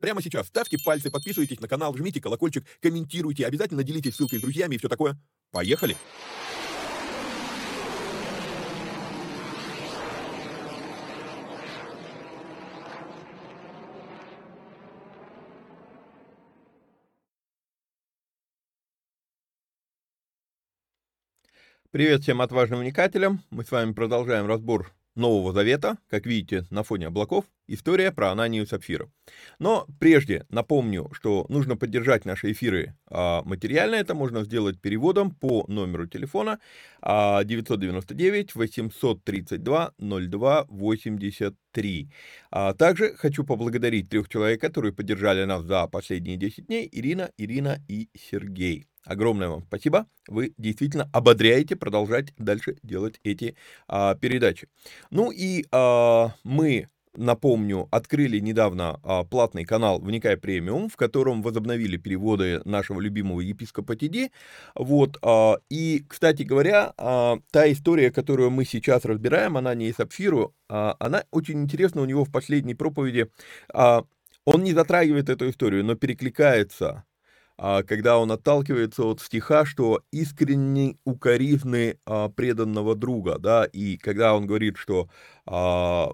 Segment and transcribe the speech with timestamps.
[0.00, 4.74] прямо сейчас ставьте пальцы, подписывайтесь на канал, жмите колокольчик, комментируйте, обязательно делитесь ссылкой с друзьями
[4.74, 5.18] и все такое.
[5.50, 5.96] Поехали!
[21.94, 23.44] Привет всем отважным вникателям.
[23.50, 28.66] Мы с вами продолжаем разбор Нового Завета, как видите, на фоне облаков, история про Ананию
[28.66, 29.10] Сапфира.
[29.58, 33.94] Но прежде напомню, что нужно поддержать наши эфиры а, материально.
[33.94, 36.58] Это можно сделать переводом по номеру телефона
[37.02, 42.10] 999 832 02 83.
[42.50, 46.88] А также хочу поблагодарить трех человек, которые поддержали нас за последние 10 дней.
[46.90, 48.86] Ирина, Ирина и Сергей.
[49.04, 50.06] Огромное вам спасибо.
[50.28, 53.56] Вы действительно ободряете продолжать дальше делать эти
[53.86, 54.68] а, передачи.
[55.10, 61.96] Ну и а, мы напомню, открыли недавно а, платный канал «Вникай премиум», в котором возобновили
[61.96, 64.30] переводы нашего любимого епископа Тиди.
[64.74, 69.96] Вот, а, и, кстати говоря, а, та история, которую мы сейчас разбираем, она не из
[69.96, 73.30] Сапфиру, а, она очень интересна у него в последней проповеди.
[73.72, 74.04] А,
[74.44, 77.04] он не затрагивает эту историю, но перекликается
[77.56, 84.46] когда он отталкивается от стиха, что искренне укоризны а, преданного друга, да, и когда он
[84.46, 85.08] говорит, что
[85.46, 86.12] а,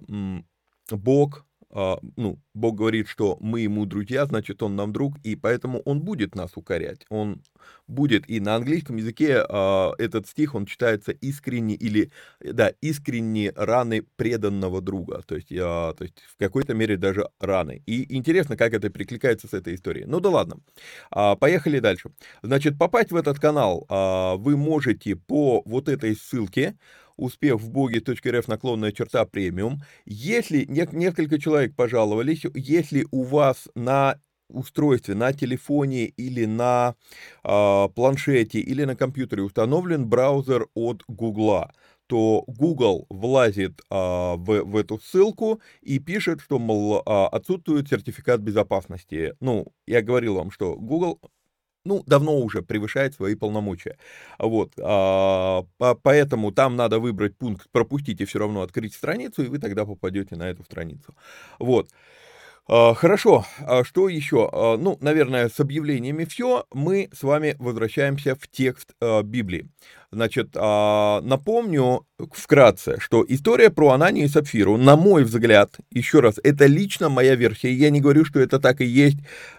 [0.90, 5.80] Бог а, ну, Бог говорит, что мы ему друзья, значит, он нам друг, и поэтому
[5.80, 7.06] он будет нас укорять.
[7.08, 7.42] Он
[7.86, 14.02] будет, и на английском языке э, этот стих, он читается искренне или, да, искренне раны
[14.16, 17.82] преданного друга, то есть, э, то есть в какой-то мере даже раны.
[17.86, 20.06] И интересно, как это прикликается с этой историей.
[20.06, 20.56] Ну да ладно,
[21.10, 22.10] поехали дальше.
[22.42, 23.86] Значит, попасть в этот канал
[24.38, 26.76] вы можете по вот этой ссылке,
[27.16, 29.82] успех в боге.рф наклонная черта премиум.
[30.06, 36.96] Если несколько человек пожаловались, если у вас на устройстве, на телефоне или на
[37.44, 41.66] э, планшете или на компьютере установлен браузер от Google,
[42.10, 48.40] то Google влазит а, в, в эту ссылку и пишет, что, мол, а, отсутствует сертификат
[48.40, 49.36] безопасности.
[49.38, 51.20] Ну, я говорил вам, что Google
[51.84, 53.96] ну, давно уже превышает свои полномочия.
[54.38, 59.58] Вот, а, по, поэтому там надо выбрать пункт «пропустите», все равно открыть страницу, и вы
[59.58, 61.14] тогда попадете на эту страницу.
[61.58, 61.88] Вот.
[62.72, 64.48] А, хорошо, а что еще?
[64.52, 66.66] А, ну, наверное, с объявлениями все.
[66.72, 68.90] Мы с вами возвращаемся в текст
[69.24, 69.66] Библии.
[70.12, 76.66] Значит, напомню вкратце, что история про Ананию и Сапфиру, на мой взгляд, еще раз, это
[76.66, 79.18] лично моя версия, я не говорю, что это так и есть,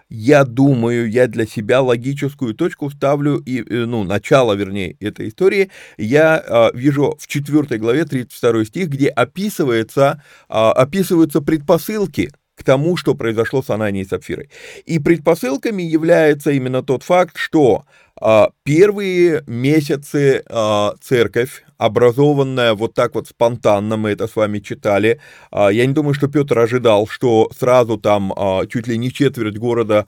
[0.10, 5.72] я думаю, я для себя логическую точку ставлю, и, э, ну, начало, вернее, этой истории,
[5.98, 12.30] я вижу в 4 главе 32 стих, где описывается, описываются предпосылки
[12.62, 14.50] к тому, что произошло с Ананией и Сапфирой.
[14.86, 17.84] И предпосылками является именно тот факт, что
[18.20, 25.20] а, первые месяцы а, церковь, образованная вот так вот спонтанно, мы это с вами читали,
[25.50, 28.32] а, я не думаю, что Петр ожидал, что сразу там
[28.70, 30.06] чуть ли не четверть города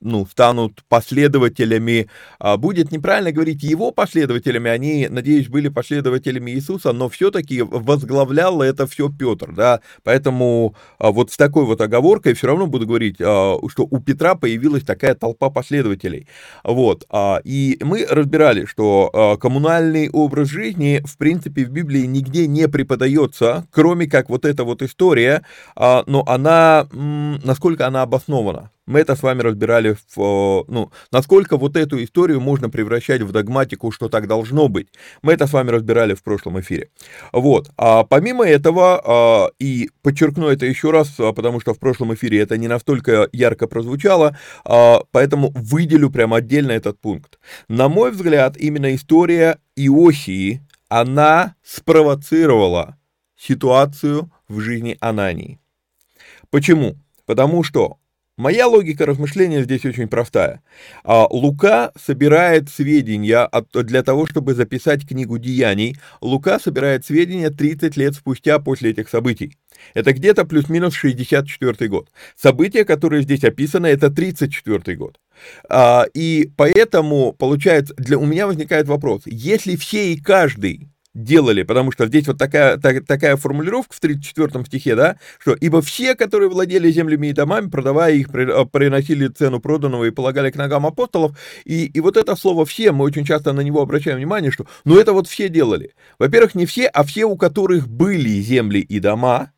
[0.00, 2.08] ну, станут последователями,
[2.38, 8.86] а, будет неправильно говорить его последователями, они, надеюсь, были последователями Иисуса, но все-таки возглавлял это
[8.86, 13.58] все Петр, да, поэтому а, вот с такой вот оговоркой все равно буду говорить, а,
[13.68, 16.28] что у Петра появилась такая толпа последователей,
[16.64, 17.06] вот,
[17.44, 24.06] и мы разбирали, что коммунальный образ жизни, в принципе, в Библии нигде не преподается, кроме
[24.06, 25.42] как вот эта вот история,
[25.76, 32.02] но она, насколько она обоснована, мы это с вами разбирали, в, ну, насколько вот эту
[32.02, 34.88] историю можно превращать в догматику, что так должно быть.
[35.20, 36.88] Мы это с вами разбирали в прошлом эфире.
[37.32, 37.70] Вот.
[37.76, 42.40] А помимо этого, а, и подчеркну это еще раз, а, потому что в прошлом эфире
[42.40, 47.38] это не настолько ярко прозвучало, а, поэтому выделю прямо отдельно этот пункт.
[47.68, 52.96] На мой взгляд, именно история Иосии, она спровоцировала
[53.36, 55.60] ситуацию в жизни Анании.
[56.50, 56.96] Почему?
[57.26, 57.98] Потому что
[58.38, 60.62] Моя логика размышления здесь очень простая.
[61.02, 65.96] А, Лука собирает сведения для того, чтобы записать книгу деяний.
[66.20, 69.58] Лука собирает сведения 30 лет спустя после этих событий.
[69.92, 72.10] Это где-то плюс-минус 64 год.
[72.36, 75.18] События, которые здесь описаны, это 34 год.
[75.68, 81.92] А, и поэтому, получается, для, у меня возникает вопрос, если все и каждый делали, потому
[81.92, 86.48] что здесь вот такая, так, такая формулировка в 34 стихе, да, что «ибо все, которые
[86.48, 91.36] владели землями и домами, продавая их, э, приносили цену проданного и полагали к ногам апостолов»,
[91.64, 94.98] и, и вот это слово «все», мы очень часто на него обращаем внимание, что «ну
[94.98, 95.94] это вот все делали».
[96.18, 99.52] Во-первых, не все, а все, у которых были земли и дома,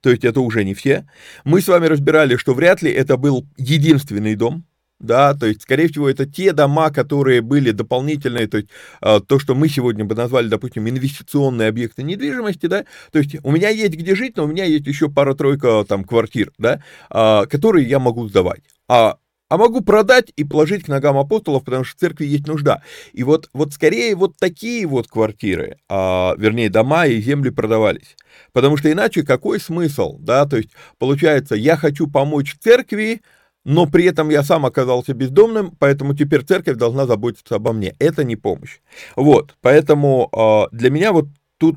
[0.00, 1.08] то есть это уже не все.
[1.44, 4.66] Мы с вами разбирали, что вряд ли это был единственный дом,
[5.00, 8.68] да, то есть, скорее всего, это те дома, которые были дополнительные, то есть,
[9.00, 13.50] а, то, что мы сегодня бы назвали, допустим, инвестиционные объекты недвижимости, да, то есть, у
[13.50, 17.88] меня есть где жить, но у меня есть еще пара-тройка там квартир, да, а, которые
[17.88, 19.16] я могу сдавать, а
[19.50, 22.82] а могу продать и положить к ногам апостолов, потому что в церкви есть нужда.
[23.12, 28.16] И вот, вот скорее вот такие вот квартиры, а, вернее дома и земли продавались.
[28.52, 33.20] Потому что иначе какой смысл, да, то есть получается, я хочу помочь церкви,
[33.64, 37.94] но при этом я сам оказался бездомным, поэтому теперь церковь должна заботиться обо мне.
[37.98, 38.80] Это не помощь.
[39.16, 41.26] Вот, поэтому э, для меня вот
[41.58, 41.76] тут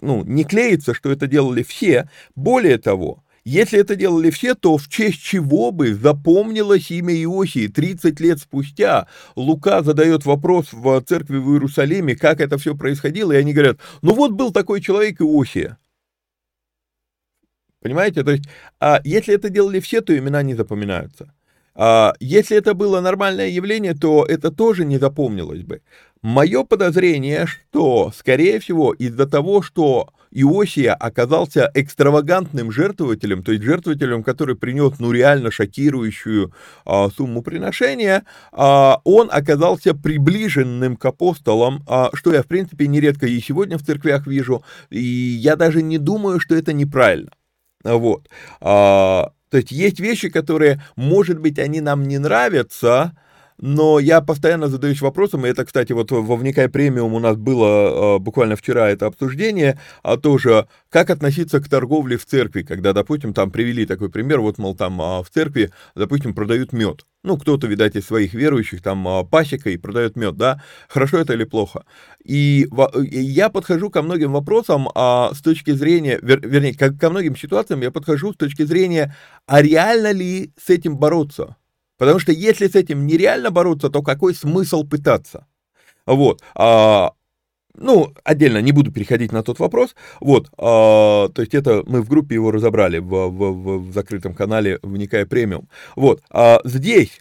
[0.00, 2.08] ну, не клеится, что это делали все.
[2.34, 8.18] Более того, если это делали все, то в честь чего бы запомнилось имя Иосии 30
[8.18, 9.06] лет спустя?
[9.36, 14.14] Лука задает вопрос в церкви в Иерусалиме, как это все происходило, и они говорят, ну
[14.14, 15.78] вот был такой человек Иосия.
[17.86, 18.24] Понимаете?
[18.24, 18.48] То есть,
[18.80, 21.32] а, если это делали все, то имена не запоминаются.
[21.76, 25.82] А, если это было нормальное явление, то это тоже не запомнилось бы.
[26.20, 34.22] Мое подозрение, что, скорее всего, из-за того, что Иосия оказался экстравагантным жертвователем, то есть жертвователем,
[34.22, 36.52] который принес, ну, реально шокирующую
[36.84, 43.26] а, сумму приношения, а, он оказался приближенным к апостолам, а, что я, в принципе, нередко
[43.26, 47.30] и сегодня в церквях вижу, и я даже не думаю, что это неправильно.
[47.94, 48.28] Вот.
[48.60, 53.16] А, то есть есть вещи, которые, может быть, они нам не нравятся,
[53.58, 58.18] но я постоянно задаюсь вопросом, и это, кстати, вот во «Вникай премиум» у нас было
[58.18, 63.50] буквально вчера это обсуждение, а тоже, как относиться к торговле в церкви, когда, допустим, там
[63.50, 67.06] привели такой пример, вот, мол, там а, в церкви, допустим, продают мед.
[67.22, 71.32] Ну, кто-то, видать, из своих верующих, там, а, пасека и продает мед, да, хорошо это
[71.32, 71.84] или плохо.
[72.24, 72.68] И
[73.10, 77.80] я подхожу ко многим вопросам а, с точки зрения, вер, вернее, ко, ко многим ситуациям
[77.82, 79.14] я подхожу с точки зрения,
[79.46, 81.56] а реально ли с этим бороться?
[81.98, 85.46] Потому что если с этим нереально бороться, то какой смысл пытаться?
[86.06, 86.42] Вот.
[86.54, 87.12] А,
[87.74, 89.94] ну, отдельно не буду переходить на тот вопрос.
[90.20, 94.78] Вот, а, то есть это мы в группе его разобрали в, в, в закрытом канале
[94.82, 95.68] «Вникая премиум».
[95.94, 97.20] Вот, а, здесь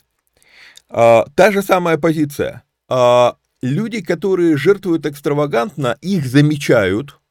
[0.89, 2.63] а, та же самая позиция.
[2.87, 7.19] А, люди, которые жертвуют экстравагантно, их замечают–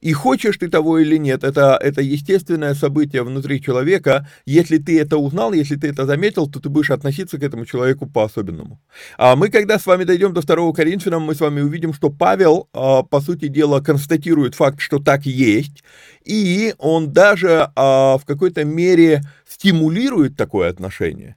[0.00, 4.28] и хочешь ты того или нет, это, это естественное событие внутри человека.
[4.44, 8.06] Если ты это узнал, если ты это заметил, то ты будешь относиться к этому человеку
[8.06, 8.80] по-особенному.
[9.18, 12.68] А мы, когда с вами дойдем до второго Коринфянам, мы с вами увидим, что Павел,
[12.72, 15.82] а, по сути дела, констатирует факт, что так есть,
[16.24, 21.36] и он даже а, в какой-то мере стимулирует такое отношение.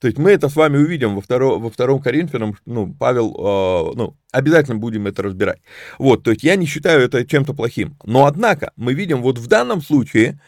[0.00, 3.96] То есть мы это с вами увидим во, второ, во втором Коринфянам, ну, Павел, э,
[3.96, 5.60] ну, обязательно будем это разбирать.
[5.98, 7.96] Вот, то есть я не считаю это чем-то плохим.
[8.04, 10.40] Но, однако, мы видим вот в данном случае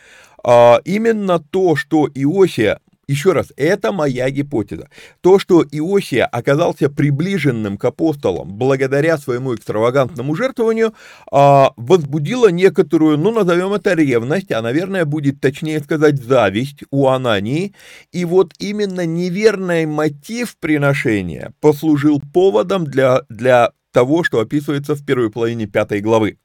[0.45, 2.81] э, именно то, что Иосия
[3.11, 4.89] еще раз, это моя гипотеза.
[5.21, 10.95] То, что Иосия оказался приближенным к апостолам благодаря своему экстравагантному жертвованию,
[11.31, 17.75] а, возбудило некоторую, ну, назовем это ревность, а, наверное, будет точнее сказать зависть у Анании.
[18.13, 25.31] И вот именно неверный мотив приношения послужил поводом для, для того, что описывается в первой
[25.31, 26.39] половине пятой главы.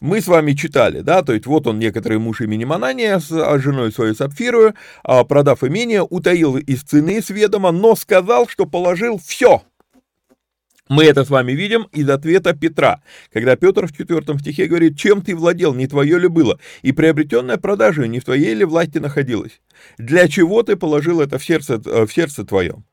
[0.00, 3.58] Мы с вами читали, да, то есть вот он, некоторый муж имени Манания, с а,
[3.58, 9.18] женой свою Сапфирую, а, продав имение, утаил из цены с ведома, но сказал, что положил
[9.18, 9.62] все.
[10.88, 15.20] Мы это с вами видим из ответа Петра, когда Петр в четвертом стихе говорит, чем
[15.20, 19.60] ты владел, не твое ли было, и приобретенное продажей не в твоей ли власти находилось?
[19.98, 22.84] Для чего ты положил это в сердце, в сердце твоем?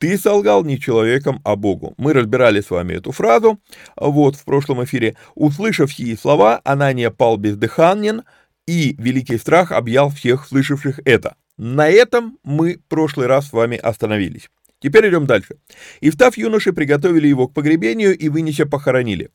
[0.00, 1.92] Ты солгал не человеком, а Богу.
[1.98, 3.60] Мы разбирали с вами эту фразу
[3.96, 5.14] вот в прошлом эфире.
[5.34, 8.22] Услышав сии слова, Анания пал бездыханен,
[8.66, 11.34] и великий страх объял всех слышавших это.
[11.58, 14.48] На этом мы в прошлый раз с вами остановились.
[14.78, 15.56] Теперь идем дальше.
[16.00, 19.28] И встав юноши, приготовили его к погребению и, вынеся, похоронили.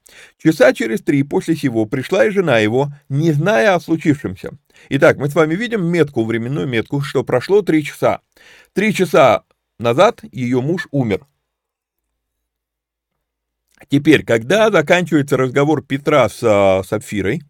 [0.44, 4.54] Часа через три после сего пришла и жена его, не зная о случившемся.
[4.90, 8.22] Итак, мы с вами видим метку, временную метку, что прошло три часа.
[8.74, 9.44] Три часа
[9.80, 11.26] назад ее муж умер.
[13.90, 17.44] Теперь, когда заканчивается разговор Петра с а, Сапфирой,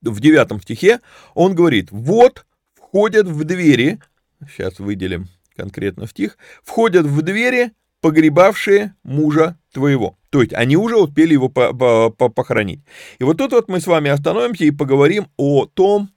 [0.00, 1.00] в девятом стихе,
[1.34, 4.00] он говорит, вот входят в двери,
[4.48, 10.18] сейчас выделим конкретно стих, входят в двери погребавшие мужа твоего.
[10.30, 12.80] То есть они уже успели его похоронить.
[13.18, 16.10] И вот тут вот мы с вами остановимся и поговорим о том,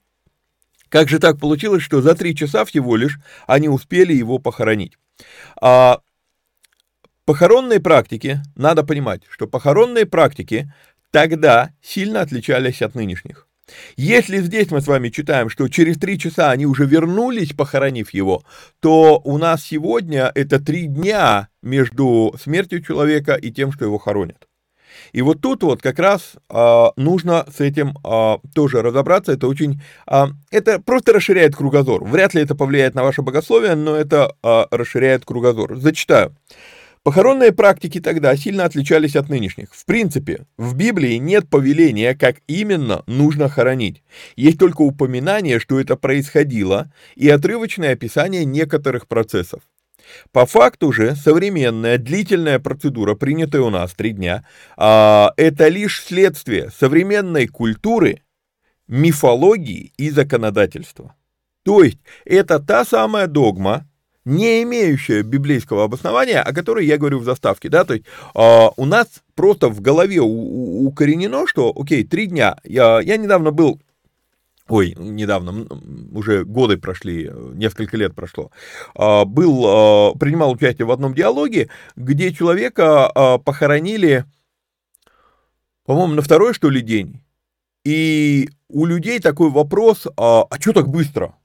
[0.90, 4.98] как же так получилось, что за три часа всего лишь они успели его похоронить.
[5.62, 6.00] А
[7.26, 10.72] похоронные практики, надо понимать, что похоронные практики
[11.12, 13.48] тогда сильно отличались от нынешних.
[13.98, 18.44] Если здесь мы с вами читаем, что через три часа они уже вернулись, похоронив его,
[18.80, 24.47] то у нас сегодня это три дня между смертью человека и тем, что его хоронят.
[25.14, 29.32] И вот тут вот как раз а, нужно с этим а, тоже разобраться.
[29.32, 32.04] Это очень, а, это просто расширяет кругозор.
[32.04, 35.78] Вряд ли это повлияет на ваше богословие, но это а, расширяет кругозор.
[35.78, 36.36] Зачитаю.
[37.08, 39.74] Похоронные практики тогда сильно отличались от нынешних.
[39.74, 44.04] В принципе, в Библии нет повеления, как именно нужно хоронить.
[44.36, 49.62] Есть только упоминание, что это происходило, и отрывочное описание некоторых процессов.
[50.32, 54.46] По факту же современная длительная процедура, принятая у нас три дня,
[54.76, 58.22] а, это лишь следствие современной культуры,
[58.88, 61.16] мифологии и законодательства.
[61.64, 63.86] То есть это та самая догма,
[64.24, 68.86] не имеющая библейского обоснования, о которой я говорю в заставке, да, то есть э, у
[68.86, 73.82] нас просто в голове укоренено, что, окей, три дня, я, я недавно был
[74.70, 75.68] ой, недавно,
[76.12, 78.52] уже годы прошли, несколько лет прошло,
[78.96, 84.26] а, был, а, принимал участие в одном диалоге, где человека а, похоронили,
[85.86, 87.22] по-моему, на второй, что ли, день.
[87.86, 91.36] И у людей такой вопрос, а, а что так быстро?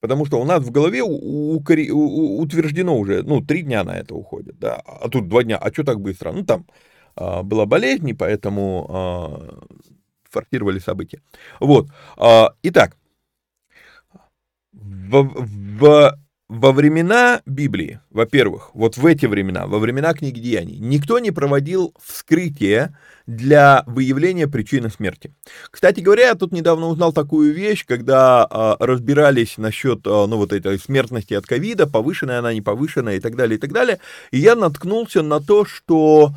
[0.00, 4.76] Потому что у нас в голове утверждено уже, ну, три дня на это уходит, да,
[4.76, 6.30] а тут два дня, а что так быстро?
[6.30, 6.66] Ну, там
[7.16, 9.60] была болезнь, поэтому
[10.30, 11.22] форсировали события.
[11.60, 11.88] Вот.
[12.16, 12.96] А, итак,
[14.72, 16.18] в, в
[16.48, 21.94] во времена Библии, во-первых, вот в эти времена, во времена книги Деяний, никто не проводил
[22.02, 25.34] вскрытие для выявления причины смерти.
[25.70, 30.54] Кстати говоря, я тут недавно узнал такую вещь, когда а, разбирались насчет, а, ну, вот
[30.54, 34.38] этой смертности от ковида, повышенная она, не повышенная и так далее, и так далее, и
[34.38, 36.32] я наткнулся на то, что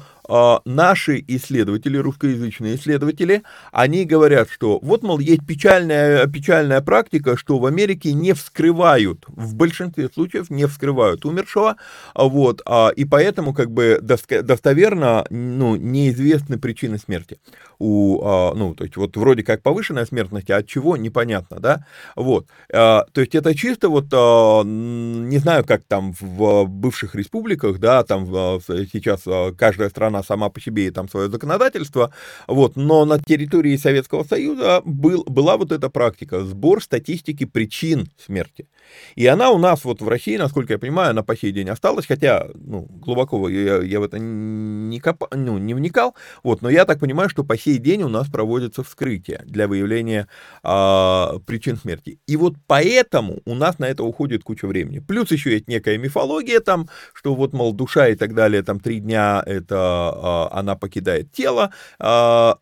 [0.66, 7.66] наши исследователи, русскоязычные исследователи, они говорят, что вот, мол, есть печальная, печальная практика, что в
[7.66, 11.78] Америке не вскрывают, в большинстве случаев не вскрывают умершего,
[12.16, 17.40] вот, а, и поэтому как бы достоверно, ну, неизвестны причины смерти.
[17.80, 21.86] У, а, ну, то есть вот вроде как повышенная смертность, а от чего, непонятно, да,
[22.16, 28.26] вот, то есть это чисто вот, не знаю, как там в бывших республиках, да, там
[28.26, 29.24] сейчас
[29.58, 32.14] каждая страна сама по себе и там свое законодательство,
[32.48, 38.68] вот, но на территории Советского Союза был, была вот эта практика, сбор статистики причин смерти.
[39.16, 42.06] И она у нас вот в России, насколько я понимаю, она по сей день осталась,
[42.06, 46.86] хотя, ну, глубоко я, я в это не, коп, ну, не вникал, вот, но я
[46.86, 50.28] так понимаю, что по сей день у нас проводятся вскрытия для выявления
[50.64, 52.20] а, причин смерти.
[52.28, 55.00] И вот поэтому у нас на это уходит куча времени.
[55.00, 59.00] Плюс еще есть некая мифология там, что вот, мол, душа и так далее, там три
[59.00, 62.58] дня это а, она покидает тело, а,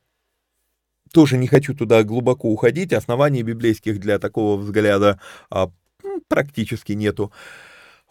[1.12, 5.20] тоже не хочу туда глубоко уходить, оснований библейских для такого взгляда
[5.50, 5.72] а,
[6.28, 7.32] практически нету.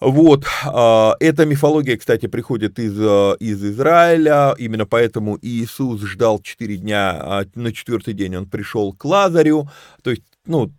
[0.00, 6.76] Вот, а, эта мифология, кстати, приходит из, а, из Израиля, именно поэтому Иисус ждал 4
[6.76, 9.68] дня, а на четвертый день он пришел к Лазарю,
[10.02, 10.72] то есть, ну,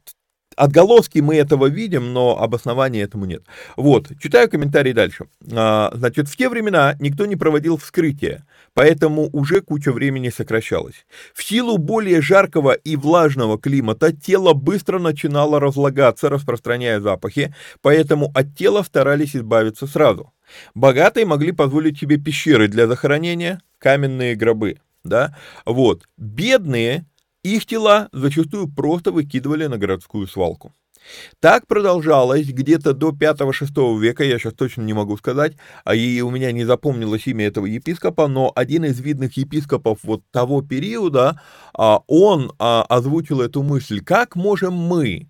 [0.55, 3.43] Отголоски мы этого видим, но обоснования этому нет.
[3.77, 5.27] Вот, читаю комментарий дальше.
[5.39, 8.45] Значит, в те времена никто не проводил вскрытия,
[8.79, 11.05] поэтому уже куча времени сокращалась.
[11.33, 18.55] В силу более жаркого и влажного климата тело быстро начинало разлагаться, распространяя запахи, поэтому от
[18.55, 20.31] тела старались избавиться сразу.
[20.75, 24.77] Богатые могли позволить себе пещеры для захоронения, каменные гробы.
[25.03, 25.35] Да?
[25.65, 26.03] Вот.
[26.15, 27.05] Бедные
[27.43, 30.73] их тела зачастую просто выкидывали на городскую свалку.
[31.39, 35.53] Так продолжалось где-то до 5-6 века, я сейчас точно не могу сказать,
[35.83, 40.23] а и у меня не запомнилось имя этого епископа, но один из видных епископов вот
[40.31, 41.41] того периода,
[41.73, 45.29] а, он а, озвучил эту мысль, как можем мы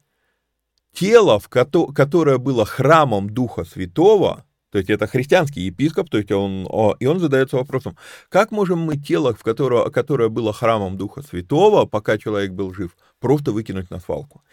[0.94, 6.68] тело, которое было храмом Духа Святого, то есть это христианский епископ, то есть он,
[7.00, 7.98] и он задается вопросом,
[8.30, 12.96] как можем мы тело, в которое, которое было храмом Духа Святого, пока человек был жив,
[13.20, 14.44] просто выкинуть на свалку?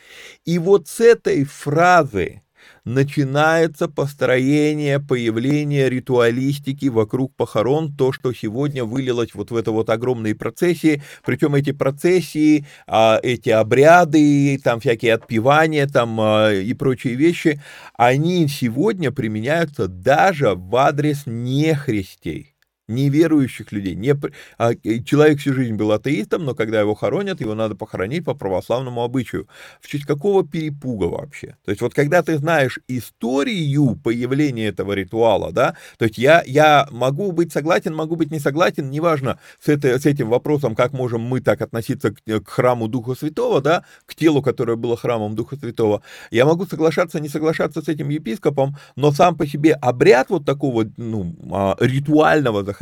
[0.45, 2.43] И вот с этой фразы
[2.85, 10.35] начинается построение, появление ритуалистики вокруг похорон, то, что сегодня вылилось вот в это вот огромные
[10.35, 17.61] процессии, причем эти процессии, а, эти обряды, там всякие отпевания там а, и прочие вещи,
[17.97, 22.56] они сегодня применяются даже в адрес нехристей
[22.89, 23.95] неверующих людей.
[23.95, 24.15] Не,
[24.59, 29.03] а, человек всю жизнь был атеистом, но когда его хоронят, его надо похоронить по православному
[29.03, 29.49] обычаю.
[29.81, 31.57] В честь какого перепуга вообще?
[31.65, 36.87] То есть вот когда ты знаешь историю появления этого ритуала, да, то есть я, я
[36.91, 41.23] могу быть согласен, могу быть не согласен, неважно с, это, с этим вопросом, как можем
[41.23, 45.57] мы так относиться к, к храму Духа Святого, да, к телу, которое было храмом Духа
[45.57, 46.03] Святого.
[46.31, 50.87] Я могу соглашаться, не соглашаться с этим епископом, но сам по себе обряд вот такого
[50.97, 52.76] ну, а, ритуального захоронения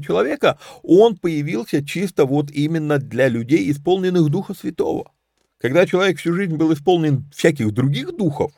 [0.00, 5.12] человека, он появился чисто вот именно для людей, исполненных Духа Святого.
[5.58, 8.52] Когда человек всю жизнь был исполнен всяких других духов,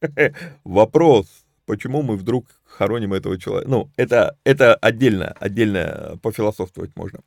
[0.64, 1.26] вопрос,
[1.66, 3.70] почему мы вдруг хороним этого человека.
[3.70, 7.20] Ну, это, это отдельно, отдельно пофилософствовать можно.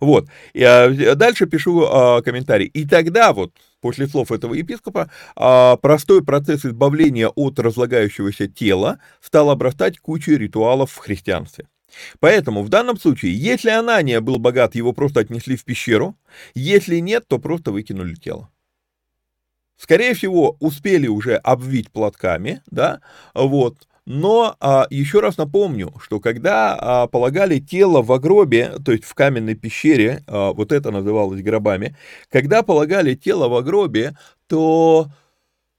[0.00, 0.28] Вот.
[0.52, 2.66] И, а, дальше пишу а, комментарий.
[2.66, 9.50] И тогда вот, после слов этого епископа, а, простой процесс избавления от разлагающегося тела стал
[9.50, 11.66] обрастать кучей ритуалов в христианстве.
[12.18, 16.16] Поэтому в данном случае, если Анания был богат, его просто отнесли в пещеру,
[16.54, 18.50] если нет, то просто выкинули тело.
[19.76, 23.00] Скорее всего, успели уже обвить платками, да,
[23.34, 29.04] вот, но а, еще раз напомню, что когда а, полагали тело в гробе, то есть
[29.04, 31.96] в каменной пещере, а, вот это называлось гробами,
[32.28, 34.16] когда полагали тело в гробе,
[34.48, 35.06] то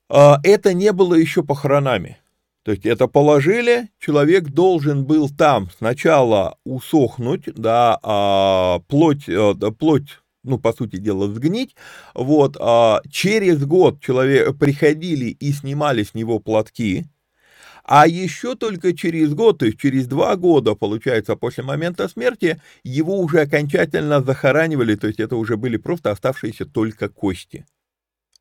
[0.10, 2.21] а, это не было еще похоронами.
[2.64, 10.20] То есть это положили, человек должен был там сначала усохнуть, да, а, плоть, а, плоть
[10.44, 11.76] ну, по сути дела, сгнить,
[12.14, 17.06] вот, а через год человек приходили и снимали с него платки,
[17.84, 23.20] а еще только через год, то есть через два года, получается, после момента смерти, его
[23.20, 27.66] уже окончательно захоранивали, то есть это уже были просто оставшиеся только кости.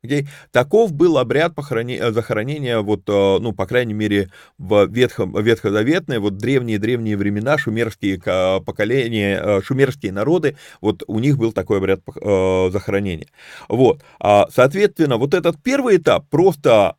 [0.03, 0.27] Okay?
[0.51, 6.37] Таков был обряд похоронения, захоронения, вот, э, ну, по крайней мере, в ветхом, ветхозаветные, вот
[6.37, 13.27] древние-древние времена, шумерские поколения, э, шумерские народы, вот у них был такой обряд э, захоронения.
[13.69, 16.95] Вот, а, соответственно, вот этот первый этап просто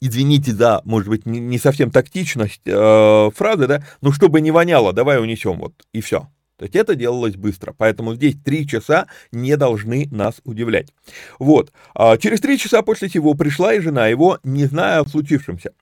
[0.00, 5.20] извините за, может быть, не совсем тактичность э, фразы, да, но чтобы не воняло, давай
[5.20, 6.28] унесем, вот, и все.
[6.56, 10.94] То есть это делалось быстро, поэтому здесь три часа не должны нас удивлять.
[11.40, 15.72] Вот, а через три часа после сего пришла и жена его, не зная о случившемся.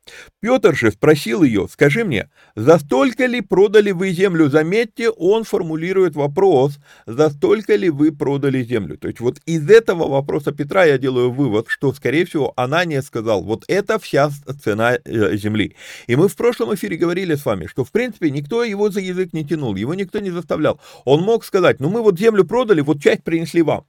[0.41, 4.49] Петр же спросил ее, скажи мне, за столько ли продали вы землю?
[4.49, 8.97] Заметьте, он формулирует вопрос, за столько ли вы продали землю?
[8.97, 13.43] То есть вот из этого вопроса Петра я делаю вывод, что, скорее всего, Анания сказал,
[13.43, 14.31] вот это вся
[14.65, 15.77] цена э, земли.
[16.07, 19.35] И мы в прошлом эфире говорили с вами, что, в принципе, никто его за язык
[19.35, 20.81] не тянул, его никто не заставлял заставлял.
[21.05, 23.85] Он мог сказать, ну мы вот землю продали, вот часть принесли вам.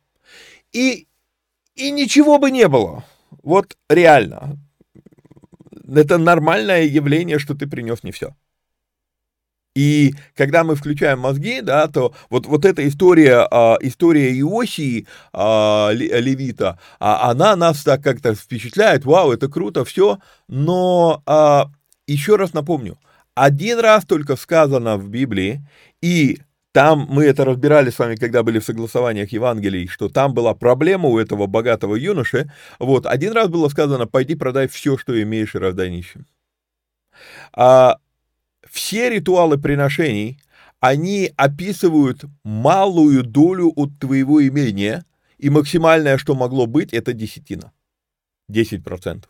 [0.71, 1.07] И,
[1.75, 3.03] и ничего бы не было.
[3.43, 4.57] Вот реально.
[5.87, 8.35] Это нормальное явление, что ты принес не все.
[9.75, 15.89] И когда мы включаем мозги, да, то вот, вот эта история, а, история Иосии а,
[15.91, 21.71] Левита, а, она нас так как-то впечатляет, вау, это круто, все, но а,
[22.05, 22.99] еще раз напомню,
[23.33, 25.67] один раз только сказано в Библии,
[26.03, 26.37] и
[26.73, 31.07] там мы это разбирали с вами, когда были в согласованиях Евангелий, что там была проблема
[31.09, 32.51] у этого богатого юноши.
[32.79, 36.25] Вот, один раз было сказано, пойди продай все, что имеешь, и раздай нищим.
[37.53, 37.97] А
[38.67, 40.39] все ритуалы приношений,
[40.79, 45.05] они описывают малую долю от твоего имения,
[45.37, 47.71] и максимальное, что могло быть, это десятина.
[48.51, 49.25] 10%.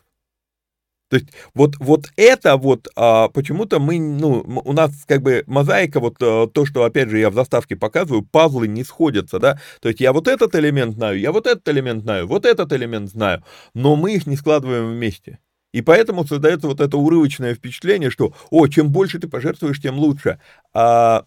[1.14, 6.00] То есть вот, вот это вот а, почему-то мы, ну, у нас как бы мозаика,
[6.00, 9.88] вот а, то, что, опять же, я в заставке показываю, пазлы не сходятся, да, то
[9.88, 13.44] есть я вот этот элемент знаю, я вот этот элемент знаю, вот этот элемент знаю,
[13.74, 15.38] но мы их не складываем вместе.
[15.70, 20.40] И поэтому создается вот это урывочное впечатление, что, о, чем больше ты пожертвуешь, тем лучше.
[20.72, 21.26] А,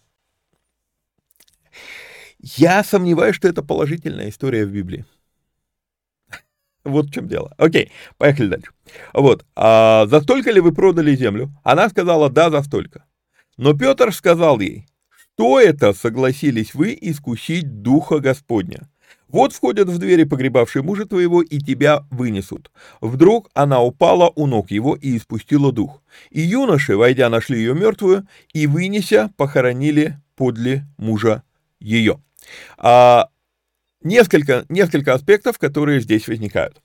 [2.40, 5.06] я сомневаюсь, что это положительная история в Библии.
[6.88, 7.54] Вот в чем дело.
[7.58, 8.70] Окей, поехали дальше.
[9.12, 11.50] Вот, а за столько ли вы продали землю?
[11.62, 13.04] Она сказала, да, за столько.
[13.58, 14.86] Но Петр сказал ей,
[15.34, 18.88] что это согласились вы искусить Духа Господня?
[19.28, 22.70] Вот входят в двери погребавшие мужа твоего, и тебя вынесут.
[23.02, 26.02] Вдруг она упала у ног его и испустила дух.
[26.30, 31.42] И юноши, войдя, нашли ее мертвую, и, вынеся, похоронили подле мужа
[31.78, 32.22] ее.
[32.78, 33.28] А,
[34.02, 36.80] Несколько, несколько аспектов, которые здесь возникают.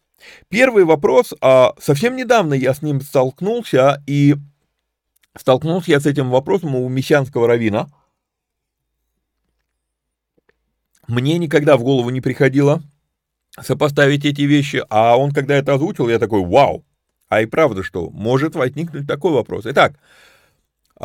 [0.49, 4.35] Первый вопрос, а, совсем недавно я с ним столкнулся, и
[5.37, 7.87] столкнулся я с этим вопросом у мессианского равина.
[11.07, 12.81] Мне никогда в голову не приходило
[13.61, 16.83] сопоставить эти вещи, а он, когда это озвучил, я такой, вау,
[17.27, 19.65] а и правда, что может возникнуть такой вопрос.
[19.65, 19.99] Итак,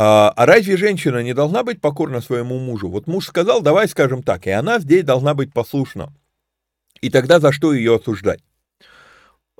[0.00, 2.88] а, а разве женщина не должна быть покорна своему мужу?
[2.88, 6.14] Вот муж сказал, давай скажем так, и она здесь должна быть послушна.
[7.00, 8.38] И тогда за что ее осуждать?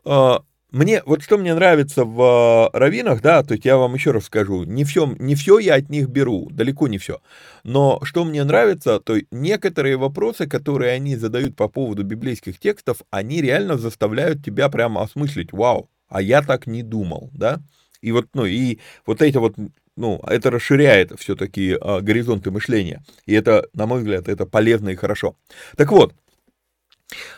[0.05, 4.13] А, мне, вот что мне нравится в а, раввинах, да, то есть я вам еще
[4.13, 7.21] раз скажу, не все, не все я от них беру, далеко не все.
[7.65, 13.43] Но что мне нравится, то некоторые вопросы, которые они задают по поводу библейских текстов, они
[13.43, 17.61] реально заставляют тебя прямо осмыслить, вау, а я так не думал, да.
[18.01, 19.57] И вот, ну, и вот эти вот
[19.99, 23.03] ну, это расширяет все-таки а, горизонты мышления.
[23.27, 25.37] И это, на мой взгляд, это полезно и хорошо.
[25.77, 26.15] Так вот,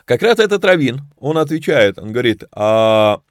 [0.05, 3.23] как раз этот Равин, он отвечает, он говорит, а,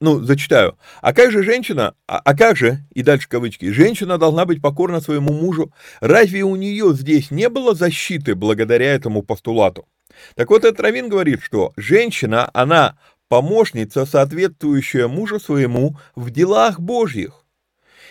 [0.00, 4.46] ну, зачитаю, а как же женщина, а, а как же, и дальше кавычки, женщина должна
[4.46, 9.86] быть покорна своему мужу, разве у нее здесь не было защиты благодаря этому постулату?
[10.34, 12.96] Так вот, этот Равин говорит, что женщина, она
[13.28, 17.45] помощница, соответствующая мужу своему в делах Божьих.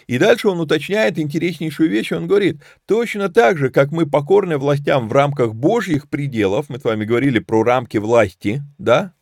[0.08, 5.10] И дальше он уточняет интереснейшую вещь, он говорит, точно так же, как мы покорны властям
[5.10, 9.14] в рамках Божьих пределов, мы с вами говорили про рамки власти, да,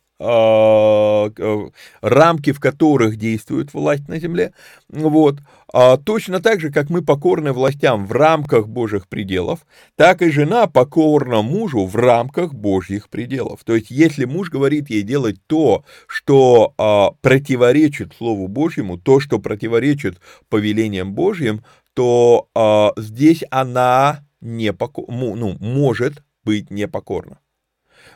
[2.02, 4.52] рамки, в которых действует власть на земле,
[4.88, 5.40] вот,
[5.76, 10.68] а точно так же, как мы покорны властям в рамках Божьих пределов, так и жена
[10.68, 13.64] покорна мужу в рамках Божьих пределов.
[13.64, 19.40] То есть, если муж говорит ей делать то, что а, противоречит Слову Божьему, то, что
[19.40, 25.04] противоречит повелениям Божьим, то а, здесь она не поко...
[25.08, 27.40] ну, может быть непокорна.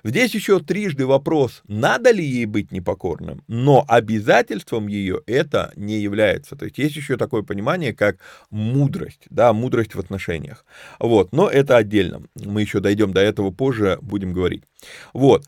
[0.05, 6.57] Здесь еще трижды вопрос, надо ли ей быть непокорным, но обязательством ее это не является.
[6.57, 8.19] То есть есть еще такое понимание, как
[8.51, 10.65] мудрость, да, мудрость в отношениях.
[10.99, 12.23] Вот, но это отдельно.
[12.35, 14.65] Мы еще дойдем до этого позже, будем говорить.
[15.13, 15.45] Вот.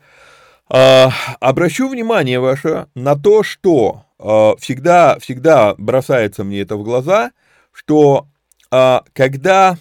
[0.69, 7.31] А, обращу внимание ваше на то, что а, всегда, всегда бросается мне это в глаза,
[7.73, 8.27] что
[8.69, 9.77] а, когда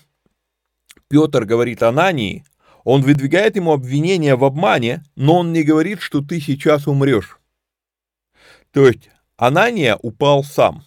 [1.09, 2.44] Петр говорит Анании,
[2.85, 7.38] он выдвигает ему обвинение в обмане, но он не говорит, что ты сейчас умрешь.
[8.73, 10.85] То есть Анания упал сам,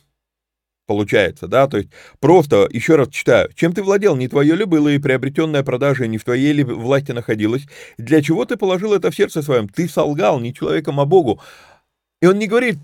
[0.86, 4.90] получается, да, то есть просто, еще раз читаю, чем ты владел, не твое ли было
[4.90, 7.66] и приобретенная продажа не в твоей ли власти находилась,
[7.98, 11.42] для чего ты положил это в сердце своем, ты солгал не человеком, а Богу.
[12.22, 12.78] И он не говорит,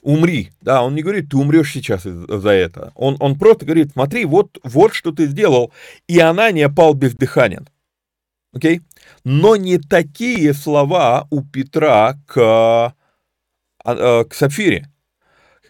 [0.00, 4.24] умри, да, он не говорит, ты умрешь сейчас за это, он, он просто говорит, смотри,
[4.24, 5.72] вот, вот что ты сделал,
[6.08, 7.68] и Анания пал бездыханен.
[8.52, 8.82] Окей?
[9.24, 12.94] Но не такие слова у Петра к, а,
[13.84, 14.88] а, к Сапфире.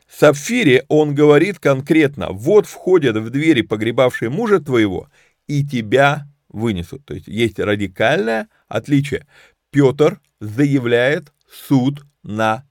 [0.08, 5.08] Сапфире он говорит конкретно, вот входят в двери погребавшие мужа твоего,
[5.46, 7.04] и тебя вынесут.
[7.04, 9.26] То есть есть радикальное отличие.
[9.70, 12.66] Петр заявляет суд на